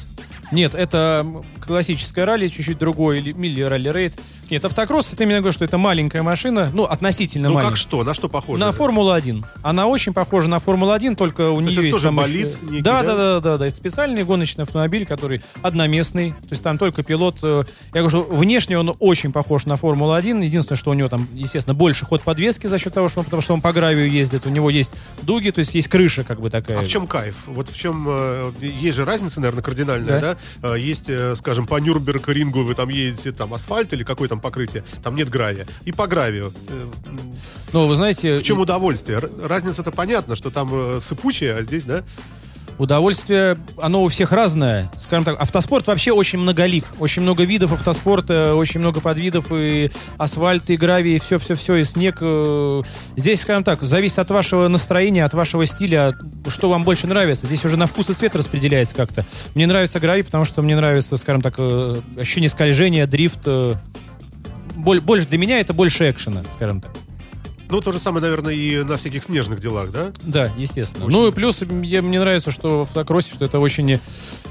[0.52, 4.14] Нет, это м, классическое ралли, чуть-чуть другой, или ралли рейд.
[4.48, 7.70] Нет, автокросс, это именно говорю, что это маленькая машина, ну, относительно Ну маленькая.
[7.70, 8.60] как что, на что похоже?
[8.64, 9.44] На Формулу-1.
[9.62, 12.82] Она очень похожа на Формулу-1, только у есть нее есть тоже там болид еще- некий,
[12.82, 13.08] да, да?
[13.08, 13.66] да, да, да, да.
[13.66, 16.30] Это специальный гоночный автомобиль, который одноместный.
[16.30, 17.38] То есть там только пилот.
[17.42, 20.44] э, Я говорю, что внешне он очень похож на Формулу-1.
[20.44, 23.42] Единственное, что у него там, естественно, больше ход подвески за счет того, что он, потому
[23.42, 24.46] что он по гравию ездит.
[24.46, 24.92] У него есть
[25.22, 26.78] дуги, то есть есть крыша как бы такая.
[26.78, 27.34] А в чем кайф?
[27.46, 28.06] Вот в чем...
[28.08, 30.35] э, есть же разница, наверное, кардинальная, да?
[30.62, 34.84] Э, есть, э, скажем, по Нюрнберг-рингу вы там едете, там асфальт или какое там покрытие,
[35.02, 35.66] там нет гравия.
[35.84, 36.52] И по гравию.
[36.68, 36.90] Э,
[37.72, 39.18] Но вы знаете, в чем удовольствие?
[39.18, 42.04] Разница-то понятно, что там сыпучее, а здесь, да?
[42.78, 44.90] Удовольствие, оно у всех разное.
[44.98, 46.84] Скажем так, автоспорт вообще очень многолик.
[46.98, 52.18] Очень много видов автоспорта, очень много подвидов, и асфальт, и гравий, и все-все-все, и снег.
[52.20, 52.82] э.
[53.16, 56.14] Здесь, скажем так, зависит от вашего настроения, от вашего стиля,
[56.48, 57.46] что вам больше нравится.
[57.46, 59.24] Здесь уже на вкус и цвет распределяется как-то.
[59.54, 63.40] Мне нравится гравий, потому что мне нравится, скажем так, э, ощущение скольжения, дрифт.
[63.46, 63.74] э.
[64.76, 66.92] Боль- Больше для меня это больше экшена, скажем так.
[67.68, 70.12] Ну, то же самое, наверное, и на всяких снежных делах, да?
[70.22, 71.06] Да, естественно.
[71.06, 71.16] Очень.
[71.16, 73.98] Ну и плюс мне, мне нравится, что в автокроссе, что это очень...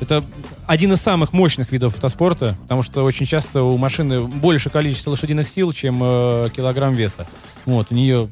[0.02, 0.24] Это
[0.66, 5.48] один из самых мощных видов автоспорта, потому что очень часто у машины больше количество лошадиных
[5.48, 7.28] сил, чем э, килограмм веса.
[7.66, 8.30] Вот, у нее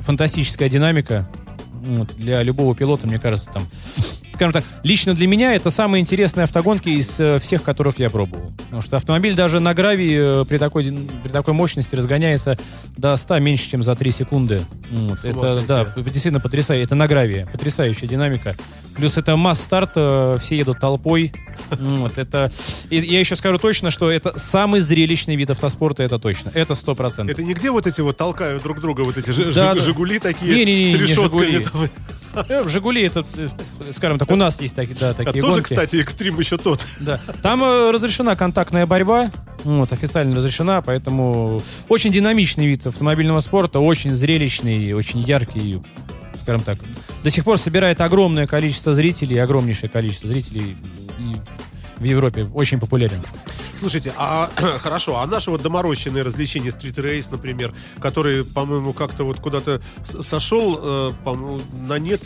[0.00, 1.28] фантастическая динамика.
[1.82, 3.66] Вот, для любого пилота, мне кажется, там...
[4.40, 8.50] Скажем так, лично для меня это самые интересные автогонки из э, всех, которых я пробовал.
[8.56, 10.90] Потому что автомобиль даже на гравии э, при такой,
[11.22, 12.56] при такой мощности разгоняется
[12.96, 14.62] до 100 меньше, чем за 3 секунды.
[14.92, 16.84] Вот, С это, да, действительно потрясающе.
[16.84, 17.46] Это на гравии.
[17.52, 18.56] Потрясающая динамика.
[18.96, 21.34] Плюс это масс-старт, э, все едут толпой.
[21.78, 22.50] Вот, это...
[22.88, 26.50] И я еще скажу точно, что это самый зрелищный вид автоспорта, это точно.
[26.54, 27.34] Это сто процентов.
[27.38, 29.74] Это нигде вот эти вот толкают друг друга, вот эти Да, жи- да.
[29.76, 31.44] Жигули такие Не-не-не, с не решетками.
[31.44, 31.64] «Жигули».
[31.64, 31.82] там.
[31.84, 32.29] Э,
[32.66, 33.48] Жигули, это, э,
[33.92, 35.68] скажем так, у нас есть такие, да, А такие тоже, гонки.
[35.68, 36.84] кстати, экстрим еще тот.
[37.00, 37.20] Да.
[37.42, 39.32] Там э, разрешена контактная борьба,
[39.64, 45.82] вот, официально разрешена, поэтому очень динамичный вид автомобильного спорта, очень зрелищный, очень яркий,
[46.42, 46.78] скажем так.
[47.22, 50.76] До сих пор собирает огромное количество зрителей, огромнейшее количество зрителей
[51.18, 51.36] и
[51.98, 53.20] в Европе очень популярен.
[53.80, 54.50] Слушайте, а
[54.82, 61.10] хорошо, а наши вот доморощенные развлечения, стрит-рейс, например, который, по-моему, как-то вот куда-то сошел, э,
[61.86, 62.24] на нет,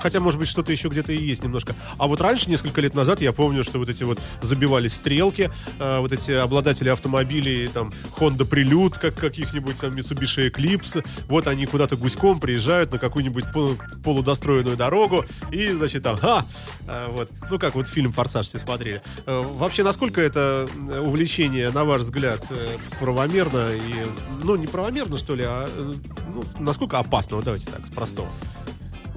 [0.00, 1.74] хотя, может быть, что-то еще где-то и есть немножко.
[1.98, 5.98] А вот раньше, несколько лет назад, я помню, что вот эти вот забивались стрелки, э,
[5.98, 11.96] вот эти обладатели автомобилей, там, Honda Prelude, как каких-нибудь там Mitsubishi Eclipse, вот они куда-то
[11.96, 16.46] гуськом приезжают на какую-нибудь пол- полудостроенную дорогу и, значит, там, ха,
[16.86, 19.02] э, вот, ну, как вот фильм «Форсаж» все смотрели.
[19.26, 20.66] Э, Вообще, насколько это
[21.00, 24.06] увлечение, на ваш взгляд, э, правомерно и,
[24.42, 25.92] ну, не правомерно, что ли, а, э,
[26.34, 28.28] ну, насколько опасно, вот давайте так, с простого.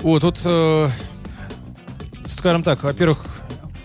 [0.01, 0.89] Вот тут, э,
[2.26, 3.20] скажем так, во-первых,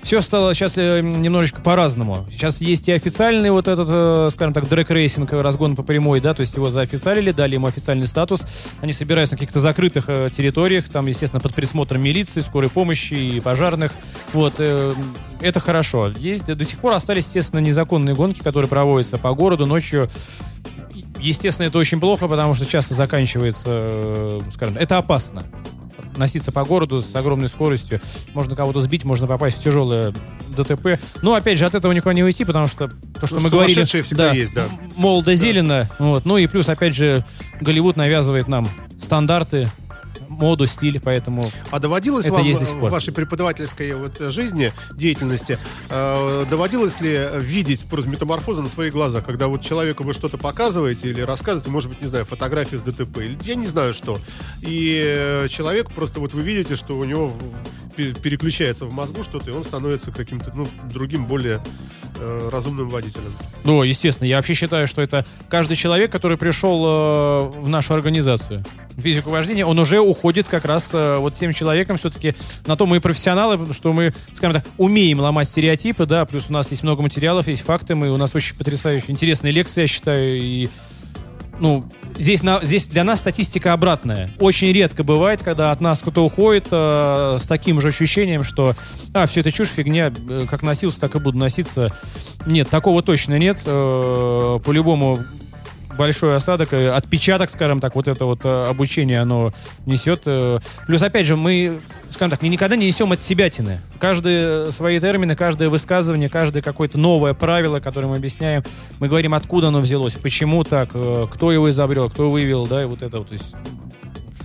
[0.06, 2.24] все стало сейчас э, немножечко по-разному.
[2.30, 6.20] Сейчас есть и официальный вот этот, э, скажем так, drag racing, э, разгон по прямой,
[6.20, 8.44] да, то есть его заофициалили, дали ему официальный статус.
[8.80, 13.90] Они собираются на каких-то закрытых территориях, там, естественно, под присмотром милиции, скорой помощи и пожарных.
[14.32, 16.12] Вот, это хорошо.
[16.16, 20.08] Есть, до сих пор остались, естественно, незаконные гонки, которые проводятся по городу ночью.
[21.18, 25.42] Естественно, это очень плохо, потому что часто заканчивается, скажем, это опасно.
[26.16, 28.00] Носиться по городу с огромной скоростью.
[28.34, 30.12] Можно кого-то сбить, можно попасть в тяжелое
[30.56, 30.98] ДТП.
[31.22, 32.88] Но, опять же, от этого никуда не уйти, потому что
[33.20, 33.84] то, что Ну, мы говорили...
[33.84, 34.64] всегда есть, да.
[34.64, 35.88] м- Молодо зелено.
[35.98, 36.24] Вот.
[36.24, 37.24] Ну и плюс, опять же,
[37.60, 39.68] Голливуд навязывает нам стандарты,
[40.28, 41.50] моду, стиль, поэтому...
[41.70, 42.90] А доводилось Это вам есть до сих в пор.
[42.90, 45.58] вашей преподавательской вот жизни, деятельности,
[45.90, 51.10] э, доводилось ли видеть просто метаморфозы на свои глаза, когда вот человеку вы что-то показываете
[51.10, 54.18] или рассказываете, может быть, не знаю, фотографию с ДТП, или я не знаю что,
[54.62, 57.40] и э, человек просто вот вы видите, что у него в-
[57.96, 61.60] переключается в мозгу что-то, и он становится каким-то, ну, другим, более
[62.18, 63.32] э, разумным водителем.
[63.64, 68.64] Ну, естественно, я вообще считаю, что это каждый человек, который пришел э, в нашу организацию.
[68.96, 72.34] физику вождения, он уже уходит как раз э, вот тем человеком все-таки.
[72.66, 76.52] На то мы и профессионалы, что мы, скажем так, умеем ломать стереотипы, да, плюс у
[76.52, 80.38] нас есть много материалов, есть факты, мы, у нас очень потрясающие, интересные лекции, я считаю,
[80.40, 80.68] и
[81.58, 81.86] ну,
[82.18, 84.34] здесь, на, здесь для нас статистика обратная.
[84.38, 88.74] Очень редко бывает, когда от нас кто-то уходит э, с таким же ощущением, что
[89.14, 91.88] а, все это чушь, фигня, э, как носился, так и буду носиться.
[92.46, 93.62] Нет, такого точно нет.
[93.64, 95.24] Э, по-любому
[95.96, 99.52] большой осадок, э, отпечаток, скажем так, вот это вот э, обучение, оно
[99.86, 100.22] несет.
[100.26, 100.58] э.
[100.86, 101.80] Плюс, опять же, мы,
[102.10, 103.80] скажем так, никогда не несем от себятины.
[103.98, 108.62] Каждые свои термины, каждое высказывание, каждое какое-то новое правило, которое мы объясняем,
[109.00, 113.02] мы говорим, откуда оно взялось, почему так, кто его изобрел, кто вывел, да, и вот
[113.02, 113.54] это вот, то есть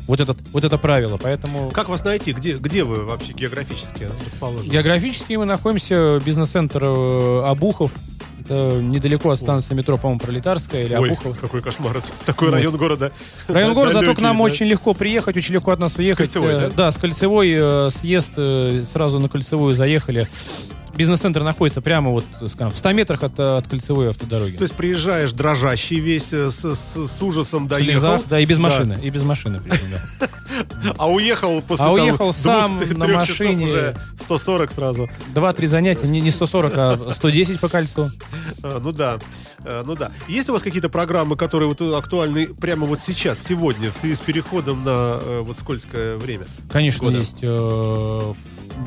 [0.07, 1.17] вот, этот, вот это правило.
[1.17, 2.33] Поэтому Как вас найти?
[2.33, 4.69] Где, где вы вообще географически расположены?
[4.71, 7.91] географически мы находимся бизнес-центр э, Обухов.
[8.45, 12.01] Это недалеко от станции метро, по-моему, Пролетарская или Ой, какой кошмар.
[12.25, 12.55] Такой Вот.
[12.55, 13.11] район города.
[13.47, 14.43] Район города, зато к нам да.
[14.43, 16.17] очень легко приехать, очень легко от нас уехать.
[16.17, 16.91] Кольцевой, Э, да?
[16.91, 20.27] с Кольцевой э, съезд, э, сразу на Кольцевую заехали.
[20.95, 24.57] Бизнес-центр находится прямо вот, скажем, в 100 метрах от, э, от Кольцевой автодороги.
[24.57, 27.91] То есть приезжаешь дрожащий весь, э, с, с- с ужасом в доехал.
[27.91, 28.61] слезах, да, и без Да.
[28.63, 29.61] машины, и без машины.
[30.19, 30.27] да.
[30.97, 33.65] А уехал после А там уехал двух- сам трех на машине.
[33.67, 35.09] уже 140 сразу.
[35.33, 38.11] Два-три занятия, не, не 140, а 110 по кольцу.
[38.63, 39.17] А, ну да,
[39.63, 40.11] А, ну да.
[40.27, 44.19] Есть у вас какие-то программы, которые вот актуальны прямо вот сейчас, сегодня, в связи с
[44.19, 46.45] переходом на э, вот скользкое время?
[46.71, 47.19] Конечно, Года.
[47.19, 47.37] есть.
[47.41, 48.33] э,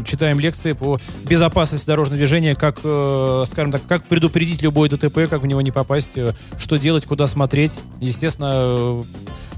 [0.05, 5.43] читаем лекции по безопасности дорожного движения, как, э, скажем так, как предупредить любой ДТП, как
[5.43, 7.73] в него не попасть, э, что делать, куда смотреть.
[8.01, 9.03] Естественно, э,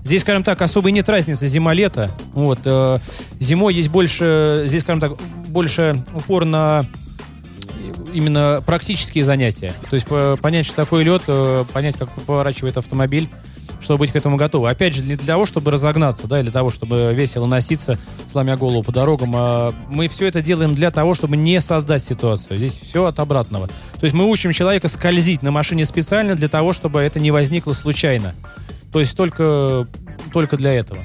[0.05, 2.11] здесь, скажем так, особой нет разницы зима-лето.
[2.35, 2.61] Вот,
[3.41, 5.13] зимой есть больше, здесь, скажем так,
[5.49, 6.87] больше упор на
[8.13, 9.73] именно практические занятия.
[9.89, 11.23] То есть по- понять, что такое лед,
[11.73, 13.29] понять, как поворачивает автомобиль,
[13.87, 14.69] чтобы быть к этому готовы.
[14.69, 17.99] Опять же, для того, чтобы разогнаться, да, для того, чтобы весело носиться,
[18.31, 22.59] сломя голову по дорогам, а мы все это делаем для того, чтобы не создать ситуацию.
[22.59, 23.69] Здесь все от обратного.
[23.69, 27.75] То есть мы учим человека скользить на машине специально для того, чтобы это не возникло
[27.75, 28.35] случайно.
[28.93, 29.87] То есть только,
[30.33, 30.99] только для этого.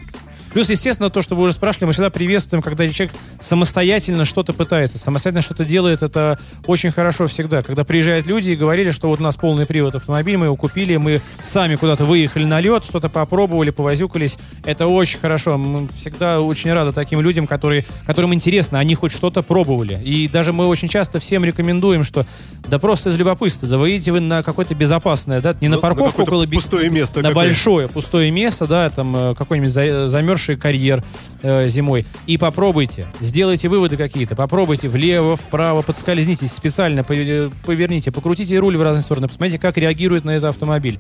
[0.54, 4.97] Плюс, естественно, то, что вы уже спрашивали, мы всегда приветствуем, когда человек самостоятельно что-то пытается,
[4.97, 7.64] самостоятельно что-то делает, это очень хорошо всегда.
[7.64, 10.97] Когда приезжают люди и говорили, что вот у нас полный привод автомобиль, мы его купили,
[10.97, 15.58] мы сами куда-то выехали на лед, что-то попробовали, повозюкались, это очень хорошо.
[15.58, 19.99] Мы всегда очень рады таким людям, которые, которым интересно, они хоть что-то пробовали.
[20.04, 22.26] И даже мы очень часто всем рекомендуем, что
[22.68, 26.12] да просто из любопытства, да выйдите вы на какое-то безопасное, да, не на Ну, парковку
[26.24, 30.08] какое-то около пустое место на большое пустое место, да, там э, какой-нибудь за-
[30.42, 31.04] замерзший карьер
[31.42, 38.58] э, зимой, и попробуйте, сделайте выводы какие-то, попробуйте влево, вправо, подскользнитесь специально, пове- поверните, покрутите
[38.60, 41.00] руль в разные стороны, посмотрите, как реагирует на это автомобиль.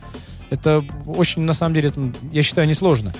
[0.49, 3.13] Это очень, на самом деле, это, я считаю, несложно.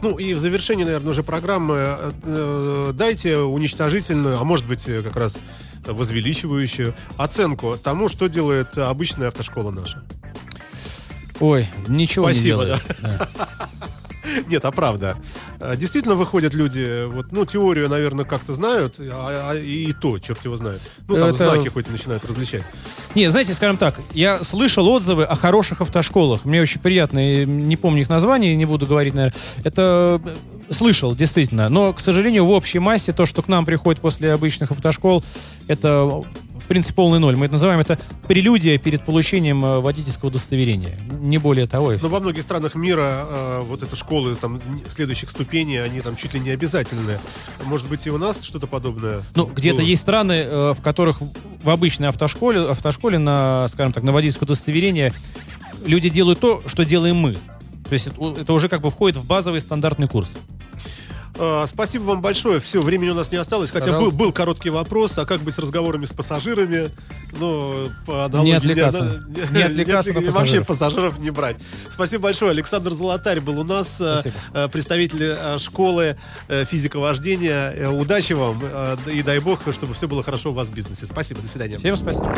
[0.00, 5.02] Ну и в завершении, наверное, уже программы э, э, дайте уничтожительную, а может быть э,
[5.02, 5.38] как раз
[5.84, 10.02] возвеличивающую оценку тому, что делает обычная автошкола наша.
[11.40, 12.82] Ой, ничего Спасибо, не делает.
[13.02, 13.28] Да.
[14.48, 15.16] Нет, а правда.
[15.60, 20.44] Э, Действительно выходят люди, вот, ну, теорию, наверное, как-то знают, а- а и то, черт
[20.44, 20.80] его знает.
[21.08, 22.62] Ну, там Это- знаки хоть начинают различать.
[23.14, 26.44] Не, знаете, скажем так, я слышал отзывы о хороших автошколах.
[26.44, 29.38] Мне очень приятно, не помню их название, не буду говорить, наверное.
[29.64, 31.68] Это э, слышал, действительно.
[31.68, 35.22] Но, к сожалению, в общей массе то, что к нам приходит после обычных автошкол,
[35.68, 36.24] это
[36.72, 37.36] принципе полный ноль.
[37.36, 40.98] Мы это называем это прелюдия перед получением э, водительского удостоверения.
[41.20, 41.92] Не более того.
[42.00, 44.58] Но во многих странах мира э, вот эта школы там
[44.88, 47.18] следующих ступеней, они там чуть ли не обязательные.
[47.64, 49.20] Может быть, и у нас что-то подобное?
[49.34, 54.12] Ну, где-то есть страны, э, в которых в обычной автошколе, автошколе на, скажем так, на
[54.12, 55.12] водительское удостоверение
[55.84, 57.34] люди делают то, что делаем мы.
[57.34, 60.30] То есть это, это уже как бы входит в базовый стандартный курс.
[61.38, 62.60] А, Спасибо вам большое.
[62.60, 63.70] Все, времени у нас не осталось.
[63.70, 66.90] Хотя был, был короткий вопрос, а как быть с разговорами с пассажирами?
[67.38, 68.50] Ну, по аналогии...
[68.50, 69.22] Не отвлекаться.
[69.28, 70.34] Не, Не отвлекаться на отвлек- пассажиров.
[70.34, 71.56] Вообще пассажиров не брать.
[71.90, 72.50] Спасибо большое.
[72.50, 74.34] Александр Золотарь был у нас, э, Спасибо.
[74.54, 76.16] э, представитель э, школы
[76.48, 77.72] физиковождения.
[77.72, 78.62] Э, Удачи вам
[79.06, 81.06] и дай бог, чтобы все было хорошо у вас в бизнесе.
[81.06, 81.78] Спасибо, до свидания.
[81.78, 82.34] Всем спасибо.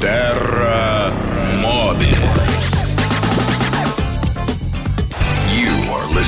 [0.00, 1.12] Терра
[1.62, 2.53] Мобиль.